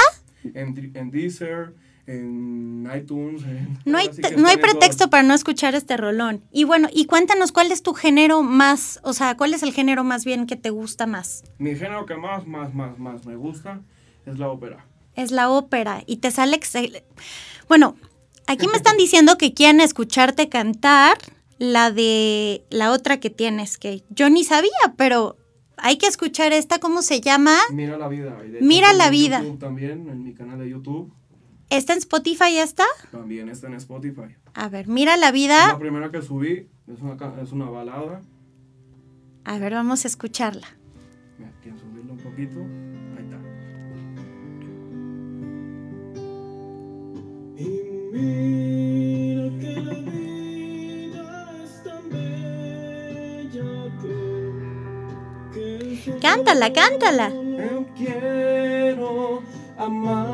En, 0.54 0.74
Di- 0.74 0.92
en 0.98 1.12
Deezer, 1.12 1.74
en 2.19 2.89
iTunes. 2.95 3.43
en- 3.43 3.80
No 3.86 3.97
hay, 3.97 4.10
no 4.38 4.47
hay 4.47 4.58
pretexto 4.58 5.10
para 5.10 5.24
no 5.24 5.34
escuchar 5.34 5.76
este 5.76 5.97
rolón. 5.97 6.43
Y 6.52 6.63
bueno, 6.65 6.88
y 6.91 7.06
cuéntanos 7.06 7.52
cuál 7.52 7.71
es 7.71 7.84
tu 7.84 7.93
género 7.93 8.43
más, 8.43 9.00
o 9.04 9.13
sea, 9.13 9.38
cuál 9.38 9.54
es 9.54 9.63
el 9.63 9.74
género 9.74 10.04
más 10.04 10.26
bien 10.26 10.45
que 10.47 10.56
te 10.56 10.69
gusta 10.69 11.08
más. 11.08 11.43
Mi 11.58 11.76
género 11.76 12.06
que 12.06 12.15
más, 12.15 12.45
más, 12.47 12.74
más, 12.74 12.97
más 13.00 13.26
me 13.26 13.36
gusta 13.36 13.82
es 14.26 14.38
la 14.38 14.50
ópera. 14.50 14.86
Es 15.15 15.32
la 15.32 15.50
ópera 15.50 16.04
y 16.06 16.17
te 16.17 16.32
sale 16.32 16.58
excel- 16.60 17.04
Bueno, 17.67 17.95
aquí 18.47 18.67
me 18.67 18.78
están 18.78 18.97
diciendo 18.97 19.38
que 19.38 19.54
quieren 19.54 19.82
escucharte 19.82 20.50
cantar 20.50 21.17
la 21.58 21.91
de 21.91 22.63
la 22.69 22.91
otra 22.91 23.19
que 23.19 23.30
tienes, 23.30 23.78
que 23.78 24.04
yo 24.10 24.30
ni 24.30 24.43
sabía, 24.43 24.71
pero 24.97 25.38
hay 25.78 25.97
que 25.97 26.08
escuchar 26.08 26.54
esta, 26.54 26.80
¿cómo 26.80 27.02
se 27.02 27.21
llama? 27.21 27.56
Mira 27.71 27.97
la 27.97 28.08
vida. 28.08 28.38
Mira 28.62 28.93
la 28.93 29.10
vida. 29.10 29.43
También, 29.60 30.08
en 30.10 30.24
mi 30.24 30.34
canal 30.34 30.60
de 30.60 30.69
YouTube. 30.69 31.12
¿Está 31.72 31.94
en 31.94 32.00
Spotify 32.00 32.58
esta? 32.58 32.84
También 33.12 33.48
está 33.50 33.68
en 33.68 33.76
Spotify. 33.76 34.36
A 34.54 34.68
ver, 34.68 34.88
mira 34.90 35.16
la 35.16 35.28
Es 35.28 35.34
vida. 35.34 35.68
la 35.70 35.80
primera 35.80 36.12
que 36.12 36.22
subí. 36.22 36.68
Es 36.88 37.00
una, 37.02 37.16
es 37.42 37.52
una 37.54 37.70
balada. 37.70 38.22
A 39.46 39.58
ver, 39.58 39.74
vamos 39.74 40.04
a 40.04 40.08
escucharla. 40.10 40.68
Mira, 41.40 41.52
quieren 41.62 41.80
subirlo 41.80 42.12
un 42.14 42.20
poquito. 42.20 42.60
Ahí 43.18 43.24
está. 43.24 43.38
Y 47.58 47.70
mira 48.12 49.60
que 49.60 49.82
la 49.82 49.94
vida 50.12 51.54
es 51.64 51.84
tan 51.84 52.10
bella 52.10 53.70
que, 55.54 56.04
que 56.04 56.20
Cántala, 56.20 56.74
cántala. 56.74 57.30
Yo 57.30 57.86
quiero 57.96 59.42
amarte 59.78 60.31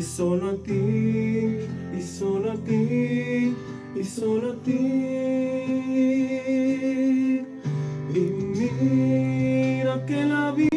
y 0.00 0.02
solo 0.02 0.48
a 0.52 0.54
ti, 0.54 1.58
y 1.94 2.00
solo 2.00 2.52
a 2.52 2.54
ti, 2.54 3.54
y 3.94 4.02
solo 4.02 4.52
a 4.52 4.54
ti. 4.64 4.72
Y 8.14 8.20
mira 8.56 10.06
que 10.06 10.24
la 10.24 10.52
vida 10.52 10.69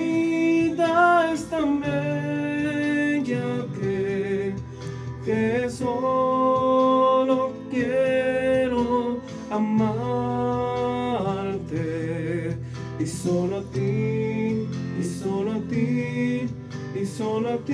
solo 17.18 17.54
a 17.54 17.58
ti. 17.58 17.74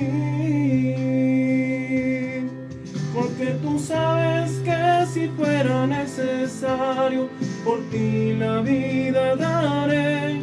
Porque 3.14 3.46
tú 3.62 3.78
sabes 3.78 4.60
que 4.64 5.06
si 5.12 5.28
fuera 5.28 5.86
necesario, 5.86 7.28
por 7.64 7.80
ti 7.90 8.34
la 8.34 8.60
vida 8.60 9.36
daré. 9.36 10.42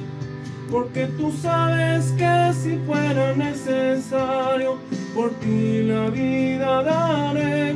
Porque 0.72 1.06
tú 1.18 1.32
sabes 1.32 2.12
que 2.18 2.54
si 2.54 2.78
fuera 2.86 3.34
necesario, 3.36 4.78
por 5.16 5.32
ti 5.40 5.84
la 5.84 6.10
vida 6.10 6.84
daré. 6.84 7.76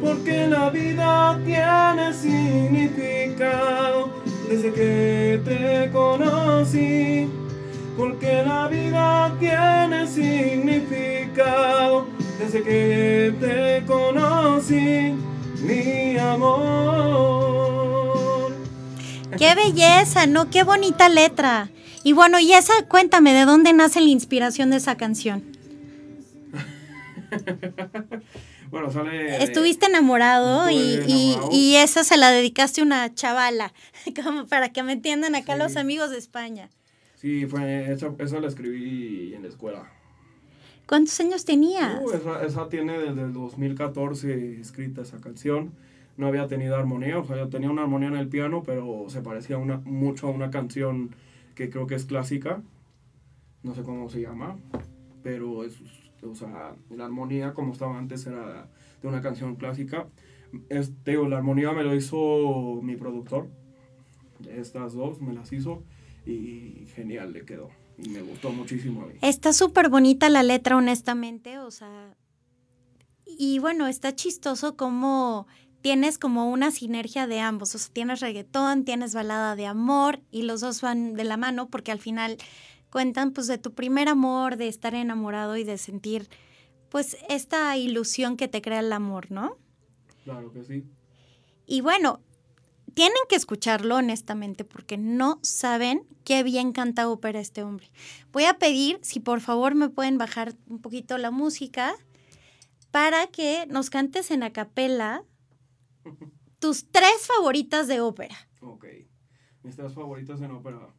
Porque 0.00 0.46
la 0.46 0.70
vida 0.70 1.38
tiene 1.44 2.12
significado 2.14 4.10
desde 4.48 4.72
que 4.72 5.40
te 5.44 5.90
conocí. 5.90 7.28
Porque 7.98 8.42
la 8.46 8.68
vida 8.68 9.36
tiene 9.40 10.06
significado 10.06 12.06
desde 12.38 12.62
que 12.62 13.34
te 13.40 13.84
conocí, 13.86 15.14
mi 15.62 16.16
amor. 16.16 17.42
¡Qué 19.36 19.52
belleza! 19.56 20.28
¿No? 20.28 20.48
¡Qué 20.48 20.62
bonita 20.62 21.08
letra! 21.08 21.70
Y 22.04 22.12
bueno, 22.12 22.38
y 22.38 22.52
esa, 22.52 22.72
cuéntame, 22.86 23.34
¿de 23.34 23.44
dónde 23.44 23.72
nace 23.72 24.00
la 24.00 24.10
inspiración 24.10 24.70
de 24.70 24.76
esa 24.76 24.96
canción? 24.96 25.42
Bueno, 28.70 28.92
sale. 28.92 29.42
Estuviste 29.42 29.86
enamorado 29.86 30.68
y, 30.70 31.74
esa 31.76 32.04
se 32.04 32.18
la 32.18 32.30
dedicaste 32.30 32.82
a 32.82 32.84
una 32.84 33.14
chavala, 33.14 33.72
como 34.22 34.46
para 34.46 34.68
que 34.68 34.82
me 34.82 34.92
entiendan 34.92 35.34
acá 35.34 35.54
Sí. 35.54 35.58
los 35.58 35.76
amigos 35.76 36.10
de 36.10 36.18
España. 36.18 36.68
Sí, 37.18 37.46
fue, 37.46 37.90
esa, 37.90 38.14
esa 38.20 38.38
la 38.38 38.46
escribí 38.46 39.34
en 39.34 39.42
la 39.42 39.48
escuela. 39.48 39.90
¿Cuántos 40.86 41.18
años 41.18 41.44
tenías? 41.44 42.00
Uh, 42.00 42.12
esa, 42.12 42.44
esa 42.46 42.68
tiene 42.68 42.96
desde 42.96 43.22
el 43.22 43.32
2014 43.32 44.60
escrita 44.60 45.02
esa 45.02 45.20
canción. 45.20 45.72
No 46.16 46.28
había 46.28 46.46
tenido 46.46 46.76
armonía, 46.76 47.18
o 47.18 47.24
sea, 47.24 47.36
yo 47.36 47.48
tenía 47.48 47.70
una 47.70 47.82
armonía 47.82 48.06
en 48.06 48.16
el 48.16 48.28
piano, 48.28 48.62
pero 48.64 49.06
se 49.08 49.20
parecía 49.20 49.58
una, 49.58 49.78
mucho 49.78 50.28
a 50.28 50.30
una 50.30 50.52
canción 50.52 51.10
que 51.56 51.70
creo 51.70 51.88
que 51.88 51.96
es 51.96 52.04
clásica. 52.04 52.62
No 53.64 53.74
sé 53.74 53.82
cómo 53.82 54.08
se 54.08 54.20
llama, 54.20 54.56
pero 55.24 55.64
es, 55.64 55.76
o 56.22 56.36
sea, 56.36 56.76
la 56.88 57.04
armonía 57.04 57.52
como 57.52 57.72
estaba 57.72 57.98
antes 57.98 58.28
era 58.28 58.68
de 59.02 59.08
una 59.08 59.22
canción 59.22 59.56
clásica. 59.56 60.06
Es, 60.68 60.92
te 61.02 61.10
digo, 61.12 61.26
la 61.26 61.38
armonía 61.38 61.72
me 61.72 61.82
lo 61.82 61.96
hizo 61.96 62.78
mi 62.80 62.94
productor. 62.94 63.48
Estas 64.48 64.92
dos 64.92 65.20
me 65.20 65.34
las 65.34 65.52
hizo 65.52 65.82
y 66.28 66.86
genial 66.94 67.32
le 67.32 67.44
quedó. 67.44 67.70
Y 67.98 68.10
me 68.10 68.22
gustó 68.22 68.50
muchísimo 68.50 69.02
a 69.02 69.06
mí. 69.06 69.14
Está 69.22 69.52
súper 69.52 69.88
bonita 69.88 70.28
la 70.28 70.42
letra, 70.42 70.76
honestamente, 70.76 71.58
o 71.58 71.70
sea. 71.70 72.14
Y 73.26 73.58
bueno, 73.58 73.86
está 73.86 74.14
chistoso 74.14 74.76
como 74.76 75.46
tienes 75.80 76.18
como 76.18 76.50
una 76.50 76.70
sinergia 76.70 77.26
de 77.26 77.40
ambos. 77.40 77.74
O 77.74 77.78
sea, 77.78 77.92
tienes 77.92 78.20
reggaetón, 78.20 78.84
tienes 78.84 79.14
balada 79.14 79.56
de 79.56 79.66
amor 79.66 80.20
y 80.30 80.42
los 80.42 80.60
dos 80.60 80.80
van 80.80 81.14
de 81.14 81.24
la 81.24 81.36
mano 81.36 81.68
porque 81.68 81.92
al 81.92 81.98
final 81.98 82.36
cuentan 82.90 83.32
pues 83.32 83.46
de 83.46 83.58
tu 83.58 83.74
primer 83.74 84.08
amor, 84.08 84.56
de 84.56 84.68
estar 84.68 84.94
enamorado 84.94 85.56
y 85.56 85.64
de 85.64 85.78
sentir 85.78 86.28
pues 86.88 87.16
esta 87.28 87.76
ilusión 87.76 88.36
que 88.36 88.48
te 88.48 88.62
crea 88.62 88.80
el 88.80 88.92
amor, 88.92 89.30
¿no? 89.30 89.58
Claro 90.24 90.52
que 90.52 90.64
sí. 90.64 90.84
Y 91.66 91.82
bueno, 91.82 92.20
tienen 92.98 93.22
que 93.28 93.36
escucharlo 93.36 93.94
honestamente 93.94 94.64
porque 94.64 94.98
no 94.98 95.38
saben 95.44 96.04
qué 96.24 96.42
bien 96.42 96.72
canta 96.72 97.08
ópera 97.08 97.38
este 97.38 97.62
hombre. 97.62 97.92
Voy 98.32 98.42
a 98.42 98.58
pedir 98.58 98.98
si 99.02 99.20
por 99.20 99.40
favor 99.40 99.76
me 99.76 99.88
pueden 99.88 100.18
bajar 100.18 100.54
un 100.66 100.80
poquito 100.80 101.16
la 101.16 101.30
música 101.30 101.94
para 102.90 103.28
que 103.28 103.66
nos 103.68 103.88
cantes 103.88 104.32
en 104.32 104.42
acapela 104.42 105.22
tus 106.58 106.90
tres 106.90 107.24
favoritas 107.24 107.86
de 107.86 108.00
ópera. 108.00 108.34
Ok. 108.62 108.86
Mis 109.62 109.76
tres 109.76 109.94
favoritas 109.94 110.40
en 110.40 110.50
ópera. 110.50 110.92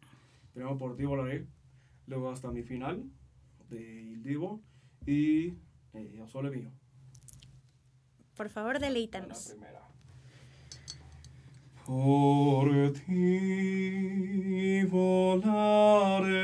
Primero 0.54 0.78
por 0.78 0.96
ti 0.96 1.04
volaré. 1.04 1.48
Luego 2.06 2.32
hasta 2.32 2.50
mi 2.50 2.64
final 2.64 3.04
de 3.70 4.04
Il 4.04 4.24
Divo. 4.24 4.62
Y 5.06 5.50
eh, 5.94 6.24
Sole 6.28 6.50
Mío. 6.50 6.72
Por 8.36 8.48
favor, 8.48 8.76
La 8.76 8.88
deleítanos. 8.88 9.50
primera. 9.50 9.82
Por 11.86 12.94
ti 12.94 14.84
volaré. 14.84 16.40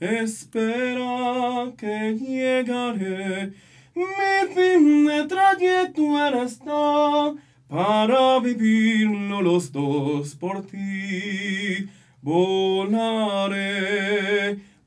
Espera 0.00 1.72
que 1.76 2.16
llegaré. 2.18 3.52
Mi 3.94 4.54
fin 4.54 5.06
de 5.06 5.26
trayecto 5.26 6.26
eres 6.26 6.58
tú. 6.58 7.38
Para 7.68 8.40
vivirlo 8.40 9.42
los 9.42 9.70
dos 9.72 10.34
por 10.34 10.66
ti. 10.66 11.88
Volaré 12.22 13.70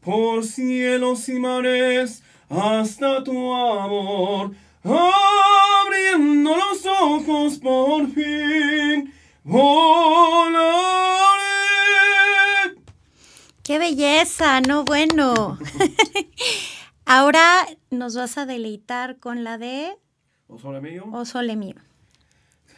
por 0.02 0.44
cielos 0.44 1.30
y 1.30 1.40
mares 1.40 2.24
hasta 2.50 3.24
tu 3.24 3.54
amor. 3.54 4.52
Ojos 7.04 7.60
por 7.60 8.08
fin. 8.12 9.14
Volaré. 9.44 10.64
¡Qué 13.64 13.80
belleza! 13.80 14.62
No, 14.62 14.84
bueno. 14.84 15.58
Ahora 17.06 17.68
nos 17.92 18.16
vas 18.16 18.38
a 18.38 18.46
deleitar 18.46 19.18
con 19.20 19.44
la 19.44 19.58
de 19.58 19.98
O 20.48 20.58
sole 20.58 20.82
mío. 20.82 21.06
O 21.12 21.26
Sole 21.26 21.56
Mío. 21.56 21.76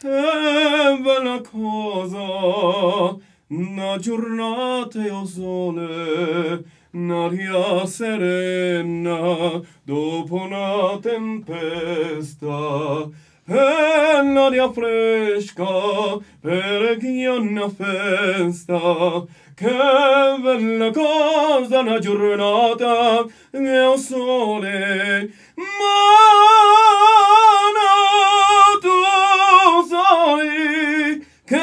Che 0.00 0.08
bella 0.08 1.42
cosa 1.42 3.16
una 3.48 3.96
giornata 3.98 4.98
o 5.12 5.24
sole, 5.24 6.64
un'aria 6.92 7.86
serena 7.86 9.62
dopo 9.84 10.34
una 10.34 10.98
tempesta. 11.00 12.48
e 13.48 14.22
l'aria 14.32 14.72
fresca 14.72 16.18
per 16.40 16.96
chi 16.98 17.24
una 17.26 17.68
festa 17.68 19.24
che 19.54 20.36
bella 20.40 20.90
cosa 20.90 21.78
una 21.78 21.98
giornata 22.00 23.24
e 23.52 23.86
un 23.86 23.98
sole 23.98 25.30
ma 25.54 26.26
tu 28.80 29.86
sai 29.88 31.24
che 31.44 31.62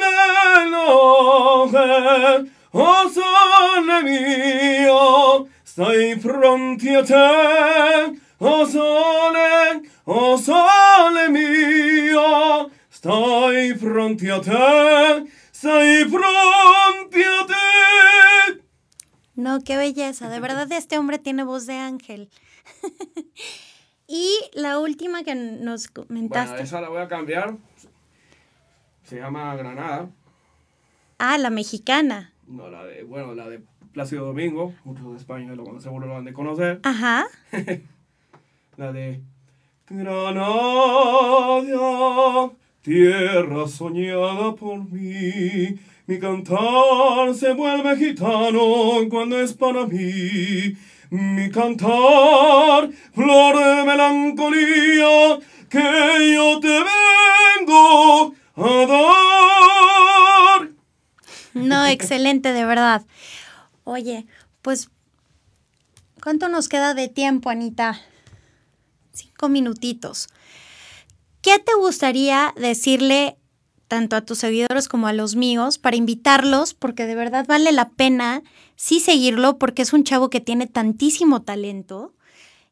bello 0.00 1.70
è, 1.70 2.42
o 2.70 3.08
sole 3.10 4.02
mio 4.02 5.48
stai 5.62 6.18
fronte 6.18 6.96
a 6.96 7.02
te? 7.02 8.27
Oh 8.38 8.66
sole, 8.66 9.82
oh 10.04 10.38
sole 10.38 11.28
mio, 11.30 12.70
stai 12.90 13.74
pronti 13.74 14.28
a 14.30 14.40
te, 14.40 15.30
stai 15.52 16.04
pronti 16.08 17.22
a 17.22 17.46
te. 17.46 18.62
No, 19.34 19.60
qué 19.62 19.76
belleza. 19.76 20.28
De 20.28 20.40
verdad, 20.40 20.70
este 20.72 20.98
hombre 20.98 21.18
tiene 21.18 21.44
voz 21.44 21.66
de 21.66 21.74
ángel. 21.76 22.28
y 24.08 24.32
la 24.52 24.80
última 24.80 25.22
que 25.22 25.36
nos 25.36 25.86
comentaste. 25.86 26.50
Bueno, 26.50 26.64
esa 26.64 26.80
la 26.80 26.88
voy 26.88 27.00
a 27.00 27.08
cambiar. 27.08 27.56
Se 29.04 29.16
llama 29.16 29.54
Granada. 29.54 30.10
Ah, 31.18 31.38
la 31.38 31.50
mexicana. 31.50 32.32
No, 32.46 32.68
la 32.68 32.84
de, 32.84 33.04
bueno, 33.04 33.34
la 33.34 33.48
de 33.48 33.62
Plácido 33.92 34.26
Domingo. 34.26 34.74
Muchos 34.84 35.12
de 35.12 35.16
España 35.16 35.54
lo, 35.54 35.80
seguro 35.80 36.06
lo 36.06 36.16
han 36.16 36.24
de 36.24 36.32
conocer. 36.32 36.80
Ajá. 36.82 37.26
la 38.78 38.92
de 38.92 39.20
Granada, 39.88 40.46
tierra 42.80 43.66
soñada 43.66 44.54
por 44.54 44.88
mí. 44.92 45.76
Mi 46.06 46.20
cantar 46.20 47.34
se 47.34 47.52
vuelve 47.54 47.96
gitano 47.96 49.08
cuando 49.10 49.40
es 49.40 49.52
para 49.52 49.84
mí. 49.84 50.76
Mi 51.10 51.50
cantar, 51.50 52.90
flor 53.14 53.58
de 53.58 53.82
melancolía, 53.84 55.40
que 55.68 56.34
yo 56.34 56.60
te 56.60 56.84
vengo 57.58 58.34
a 58.54 58.86
dar. 60.60 60.68
No, 61.54 61.84
excelente, 61.88 62.52
de 62.52 62.64
verdad. 62.64 63.04
Oye, 63.82 64.24
pues, 64.62 64.88
¿cuánto 66.22 66.48
nos 66.48 66.68
queda 66.68 66.94
de 66.94 67.08
tiempo, 67.08 67.50
Anita? 67.50 68.00
Cinco 69.18 69.48
minutitos. 69.48 70.28
¿Qué 71.42 71.58
te 71.58 71.74
gustaría 71.74 72.54
decirle 72.56 73.36
tanto 73.86 74.16
a 74.16 74.22
tus 74.22 74.38
seguidores 74.38 74.88
como 74.88 75.06
a 75.06 75.12
los 75.12 75.34
míos 75.34 75.78
para 75.78 75.96
invitarlos? 75.96 76.74
Porque 76.74 77.06
de 77.06 77.14
verdad 77.14 77.46
vale 77.46 77.72
la 77.72 77.90
pena 77.90 78.42
sí 78.76 79.00
seguirlo 79.00 79.58
porque 79.58 79.82
es 79.82 79.92
un 79.92 80.04
chavo 80.04 80.30
que 80.30 80.40
tiene 80.40 80.66
tantísimo 80.66 81.42
talento 81.42 82.14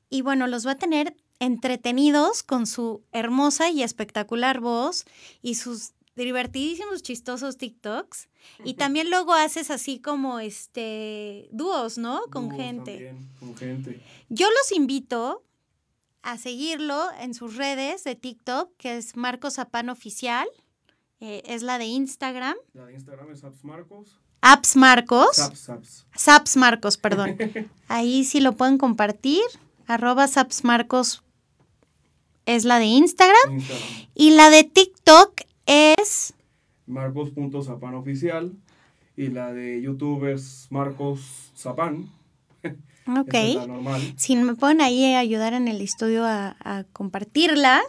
y 0.08 0.22
bueno, 0.22 0.46
los 0.46 0.66
va 0.66 0.72
a 0.72 0.78
tener 0.78 1.16
entretenidos 1.40 2.42
con 2.42 2.66
su 2.66 3.02
hermosa 3.12 3.70
y 3.70 3.82
espectacular 3.82 4.60
voz 4.60 5.04
y 5.42 5.56
sus 5.56 5.92
divertidísimos, 6.14 7.02
chistosos 7.02 7.58
TikToks. 7.58 8.28
Y 8.64 8.74
también 8.74 9.10
luego 9.10 9.34
haces 9.34 9.70
así 9.70 9.98
como 9.98 10.38
este 10.38 11.48
dúos, 11.52 11.98
¿no? 11.98 12.22
Con 12.30 12.48
Dúos 12.48 12.60
gente. 12.60 12.92
también, 12.92 13.28
con 13.40 13.56
gente. 13.56 14.00
Yo 14.28 14.48
los 14.48 14.72
invito 14.72 15.42
a 16.26 16.38
seguirlo 16.38 17.06
en 17.20 17.34
sus 17.34 17.56
redes 17.56 18.02
de 18.02 18.16
TikTok, 18.16 18.76
que 18.78 18.96
es 18.96 19.16
Marcos 19.16 19.54
Zapan 19.54 19.88
Oficial. 19.90 20.48
eh, 21.20 21.42
es 21.46 21.62
la 21.62 21.78
de 21.78 21.84
Instagram. 21.86 22.56
La 22.74 22.84
de 22.86 22.94
Instagram 22.94 23.30
es 23.30 23.44
Apps 23.44 23.64
Marcos. 23.64 24.18
Apps 24.40 24.74
Marcos. 24.76 25.36
Saps, 25.36 25.60
Saps. 25.60 26.06
Saps 26.14 26.56
Marcos, 26.56 26.96
perdón. 26.98 27.36
Ahí 27.88 28.24
sí 28.24 28.40
lo 28.40 28.52
pueden 28.56 28.76
compartir. 28.76 29.40
Arroba 29.86 30.26
Saps 30.26 30.64
Marcos 30.64 31.22
es 32.44 32.64
la 32.64 32.80
de 32.80 32.86
Instagram. 32.86 33.52
Instagram. 33.52 33.88
Y 34.14 34.30
la 34.30 34.50
de 34.50 34.64
TikTok 34.64 35.42
es 35.66 36.34
Marcos.zapan 36.86 37.94
oficial. 37.94 38.52
Y 39.16 39.28
la 39.28 39.52
de 39.52 39.80
YouTube 39.80 40.26
es 40.30 40.66
Marcos 40.70 41.52
Zapan. 41.56 42.10
Ok. 43.20 43.34
Es. 43.34 43.58
Si 44.16 44.34
me 44.36 44.54
pueden 44.56 44.80
ahí 44.80 45.14
ayudar 45.14 45.52
en 45.52 45.68
el 45.68 45.80
estudio 45.80 46.24
a, 46.24 46.56
a 46.60 46.84
compartirla. 46.92 47.82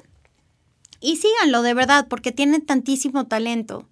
Y 1.00 1.18
síganlo, 1.18 1.62
de 1.64 1.74
verdad, 1.74 2.08
porque 2.10 2.32
tiene 2.32 2.60
tantísimo 2.60 3.26
talento. 3.26 3.88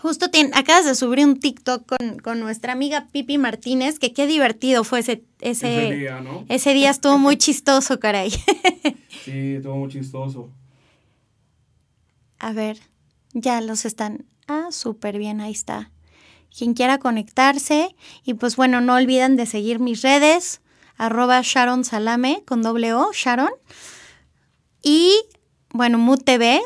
Justo 0.00 0.26
tien- 0.30 0.52
acabas 0.54 0.84
de 0.86 0.94
subir 0.94 1.24
un 1.26 1.40
TikTok 1.40 1.84
con, 1.86 2.18
con 2.20 2.38
nuestra 2.38 2.72
amiga 2.72 3.08
Pipi 3.10 3.36
Martínez, 3.36 3.98
que 3.98 4.12
qué 4.12 4.28
divertido 4.28 4.84
fue 4.84 5.00
ese, 5.00 5.24
ese, 5.40 5.86
Ese 5.88 5.96
día, 5.96 6.20
¿no? 6.20 6.44
ese 6.48 6.72
día 6.74 6.90
estuvo 6.90 7.18
muy 7.18 7.36
chistoso, 7.44 7.98
caray. 7.98 8.30
Sí, 9.24 9.56
estuvo 9.56 9.76
muy 9.76 9.88
chistoso. 9.90 10.50
A 12.38 12.52
ver, 12.52 12.78
ya 13.34 13.60
los 13.60 13.84
están. 13.84 14.24
Ah, 14.46 14.68
súper 14.70 15.18
bien, 15.18 15.40
ahí 15.40 15.52
está. 15.52 15.90
Quien 16.56 16.74
quiera 16.74 16.98
conectarse. 16.98 17.94
Y 18.24 18.34
pues 18.34 18.56
bueno, 18.56 18.80
no 18.80 18.94
olviden 18.94 19.36
de 19.36 19.46
seguir 19.46 19.78
mis 19.78 20.02
redes. 20.02 20.60
Arroba 20.96 21.40
Sharon 21.42 21.84
Salame 21.84 22.42
con 22.44 22.62
doble 22.62 22.92
O, 22.92 23.12
Sharon. 23.12 23.50
Y 24.82 25.12
bueno, 25.70 25.98
Mood 25.98 26.22
TV, 26.24 26.60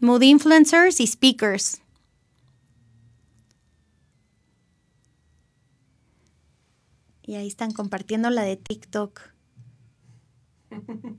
Mood 0.00 0.22
Influencers 0.22 1.00
y 1.00 1.06
Speakers. 1.06 1.80
Y 7.22 7.34
ahí 7.34 7.46
están 7.46 7.72
compartiendo 7.72 8.30
la 8.30 8.42
de 8.42 8.56
TikTok. 8.56 9.20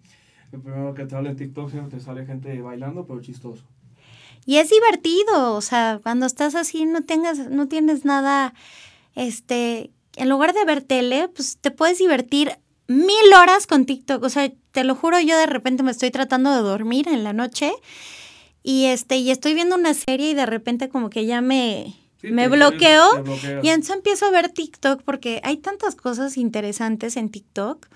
El 0.51 0.61
primero 0.61 0.93
que 0.95 1.03
te 1.03 1.11
sale 1.11 1.29
en 1.29 1.35
TikTok 1.35 1.69
siempre 1.69 1.99
te 1.99 2.03
sale 2.03 2.25
gente 2.25 2.59
bailando, 2.61 3.05
pero 3.05 3.21
chistoso. 3.21 3.63
Y 4.45 4.57
es 4.57 4.69
divertido, 4.69 5.53
o 5.55 5.61
sea, 5.61 5.99
cuando 6.01 6.25
estás 6.25 6.55
así 6.55 6.85
no 6.85 7.03
tengas, 7.03 7.37
no 7.37 7.67
tienes 7.67 8.05
nada, 8.05 8.53
este, 9.15 9.91
en 10.15 10.29
lugar 10.29 10.53
de 10.53 10.65
ver 10.65 10.81
tele, 10.81 11.27
pues 11.27 11.57
te 11.59 11.71
puedes 11.71 11.97
divertir 11.97 12.57
mil 12.87 13.33
horas 13.39 13.67
con 13.67 13.85
TikTok. 13.85 14.23
O 14.23 14.29
sea, 14.29 14.51
te 14.71 14.83
lo 14.83 14.95
juro, 14.95 15.19
yo 15.19 15.37
de 15.37 15.45
repente 15.45 15.83
me 15.83 15.91
estoy 15.91 16.11
tratando 16.11 16.51
de 16.55 16.61
dormir 16.61 17.07
en 17.07 17.23
la 17.23 17.33
noche 17.33 17.71
y 18.63 18.85
este, 18.85 19.17
y 19.17 19.31
estoy 19.31 19.53
viendo 19.53 19.75
una 19.75 19.93
serie 19.93 20.31
y 20.31 20.33
de 20.33 20.45
repente 20.45 20.89
como 20.89 21.09
que 21.09 21.25
ya 21.25 21.41
me, 21.41 21.95
Sí, 22.21 22.31
me 22.31 22.49
bloqueo. 22.49 23.23
Y 23.63 23.69
entonces 23.69 23.95
empiezo 23.95 24.25
a 24.25 24.31
ver 24.31 24.49
TikTok 24.49 25.03
porque 25.03 25.39
hay 25.43 25.57
tantas 25.57 25.95
cosas 25.95 26.35
interesantes 26.37 27.15
en 27.15 27.29
TikTok. 27.29 27.87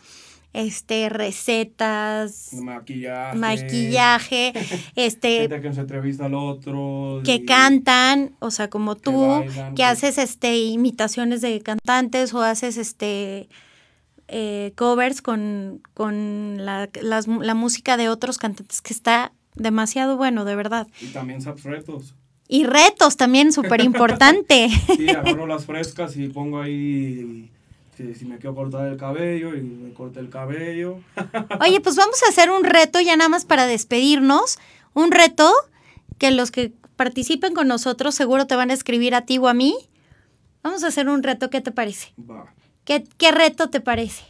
Este, 0.53 1.09
recetas, 1.09 2.53
Maquillaje. 2.53 3.37
maquillaje, 3.37 4.53
este, 4.95 5.39
Gente 5.49 5.61
que 5.61 5.73
se 5.73 5.81
entrevista 5.81 6.25
al 6.25 6.35
otro. 6.35 7.21
que 7.25 7.35
y- 7.35 7.45
cantan, 7.45 8.35
o 8.39 8.51
sea, 8.51 8.69
como 8.69 8.95
tú, 8.95 9.19
bailan, 9.27 9.73
que 9.73 9.83
haces 9.83 10.19
este 10.19 10.57
imitaciones 10.57 11.41
de 11.41 11.59
cantantes 11.61 12.33
o 12.35 12.41
haces 12.43 12.77
este 12.77 13.49
eh, 14.27 14.73
covers 14.75 15.21
con, 15.23 15.81
con 15.95 16.63
la, 16.63 16.87
las 17.01 17.27
la 17.27 17.55
música 17.55 17.97
de 17.97 18.09
otros 18.09 18.37
cantantes 18.37 18.81
que 18.81 18.93
está 18.93 19.33
demasiado 19.55 20.17
bueno, 20.17 20.45
de 20.45 20.55
verdad. 20.55 20.87
Y 21.01 21.07
también 21.07 21.41
retos. 21.63 22.13
Y 22.47 22.65
retos 22.65 23.17
también, 23.17 23.51
súper 23.53 23.81
importante. 23.81 24.69
Sí, 24.97 25.09
agarro 25.09 25.47
las 25.47 25.65
frescas 25.65 26.15
y 26.15 26.27
pongo 26.27 26.61
ahí 26.61 27.49
si, 27.95 28.13
si 28.15 28.25
me 28.25 28.37
quiero 28.37 28.55
cortar 28.55 28.87
el 28.87 28.97
cabello 28.97 29.55
y 29.55 29.61
me 29.61 29.93
corto 29.93 30.19
el 30.19 30.29
cabello. 30.29 30.99
Oye, 31.61 31.79
pues 31.81 31.95
vamos 31.95 32.21
a 32.23 32.29
hacer 32.29 32.49
un 32.49 32.63
reto 32.63 32.99
ya 33.01 33.15
nada 33.15 33.29
más 33.29 33.45
para 33.45 33.65
despedirnos. 33.65 34.57
Un 34.93 35.11
reto 35.11 35.51
que 36.17 36.31
los 36.31 36.51
que 36.51 36.73
participen 36.95 37.53
con 37.53 37.67
nosotros 37.67 38.15
seguro 38.15 38.47
te 38.47 38.55
van 38.55 38.69
a 38.69 38.73
escribir 38.73 39.15
a 39.15 39.25
ti 39.25 39.37
o 39.37 39.47
a 39.47 39.53
mí. 39.53 39.75
Vamos 40.61 40.83
a 40.83 40.87
hacer 40.87 41.09
un 41.09 41.23
reto, 41.23 41.49
¿qué 41.49 41.61
te 41.61 41.71
parece? 41.71 42.13
Va. 42.19 42.53
¿Qué, 42.85 43.03
qué 43.17 43.31
reto 43.31 43.69
te 43.69 43.81
parece? 43.81 44.23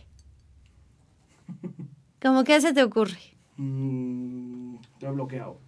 ¿Cómo 2.21 2.43
que 2.43 2.59
se 2.61 2.73
te 2.73 2.83
ocurre? 2.83 3.19
Mm, 3.57 4.75
estoy 4.93 5.09
bloqueado. 5.11 5.59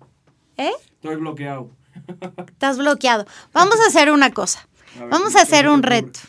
¿Eh? 0.57 0.71
Estoy 0.95 1.15
bloqueado. 1.17 1.69
Estás 2.47 2.77
bloqueado. 2.77 3.25
Vamos 3.53 3.75
a 3.79 3.87
hacer 3.87 4.11
una 4.11 4.31
cosa. 4.31 4.67
A 4.95 4.99
ver, 5.01 5.09
Vamos 5.09 5.33
¿qué 5.33 5.39
a 5.39 5.43
hacer 5.43 5.67
un 5.69 5.83
reto. 5.83 6.19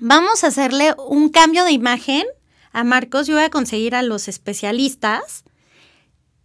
Vamos 0.00 0.44
a 0.44 0.48
hacerle 0.48 0.94
un 0.98 1.28
cambio 1.28 1.64
de 1.64 1.72
imagen 1.72 2.24
a 2.72 2.84
Marcos. 2.84 3.26
Yo 3.26 3.34
voy 3.34 3.44
a 3.44 3.50
conseguir 3.50 3.94
a 3.94 4.02
los 4.02 4.28
especialistas. 4.28 5.44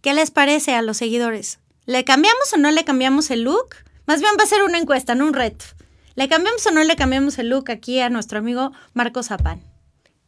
¿Qué 0.00 0.14
les 0.14 0.30
parece 0.30 0.74
a 0.74 0.82
los 0.82 0.98
seguidores? 0.98 1.58
¿Le 1.86 2.04
cambiamos 2.04 2.52
o 2.52 2.56
no 2.56 2.70
le 2.70 2.84
cambiamos 2.84 3.30
el 3.30 3.42
look? 3.42 3.76
Más 4.06 4.20
bien 4.20 4.32
va 4.38 4.44
a 4.44 4.46
ser 4.46 4.62
una 4.62 4.78
encuesta, 4.78 5.14
no 5.14 5.26
un 5.26 5.34
reto. 5.34 5.64
¿Le 6.14 6.28
cambiamos 6.28 6.66
o 6.66 6.70
no 6.70 6.82
le 6.84 6.96
cambiamos 6.96 7.38
el 7.38 7.48
look 7.48 7.70
aquí 7.70 8.00
a 8.00 8.10
nuestro 8.10 8.38
amigo 8.38 8.72
Marco 8.92 9.22
Zapán? 9.22 9.62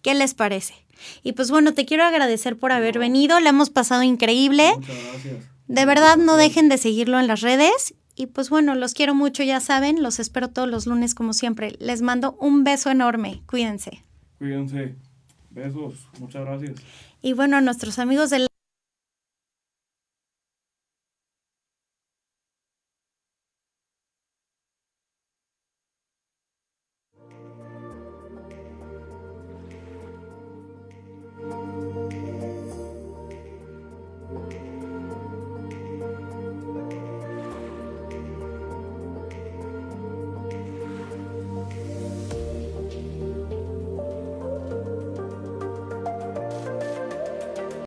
¿Qué 0.03 0.15
les 0.15 0.35
parece? 0.35 0.75
Y 1.23 1.33
pues 1.33 1.51
bueno, 1.51 1.75
te 1.75 1.87
quiero 1.87 2.05
agradecer 2.05 2.57
por 2.57 2.73
haber 2.73 2.99
venido, 2.99 3.41
le 3.41 3.49
hemos 3.49 3.71
pasado 3.71 4.03
increíble. 4.03 4.73
Muchas 4.77 4.97
gracias. 5.13 5.45
De 5.69 5.85
verdad, 5.85 6.17
no 6.17 6.37
dejen 6.37 6.69
de 6.69 6.79
seguirlo 6.79 7.21
en 7.21 7.27
las 7.27 7.43
redes. 7.43 7.95
Y 8.15 8.27
pues 8.27 8.51
bueno, 8.51 8.75
los 8.75 8.95
quiero 8.95 9.15
mucho, 9.15 9.43
ya 9.43 9.61
saben, 9.61 10.03
los 10.03 10.19
espero 10.19 10.49
todos 10.49 10.69
los 10.69 10.87
lunes 10.87 11.15
como 11.15 11.33
siempre. 11.33 11.77
Les 11.79 12.03
mando 12.03 12.37
un 12.41 12.65
beso 12.65 12.91
enorme, 12.91 13.43
cuídense. 13.47 14.05
Cuídense. 14.39 14.95
Besos. 15.51 16.09
Muchas 16.19 16.45
gracias. 16.45 16.77
Y 17.23 17.33
bueno, 17.33 17.57
a 17.57 17.61
nuestros 17.61 17.99
amigos 17.99 18.31
del 18.31 18.50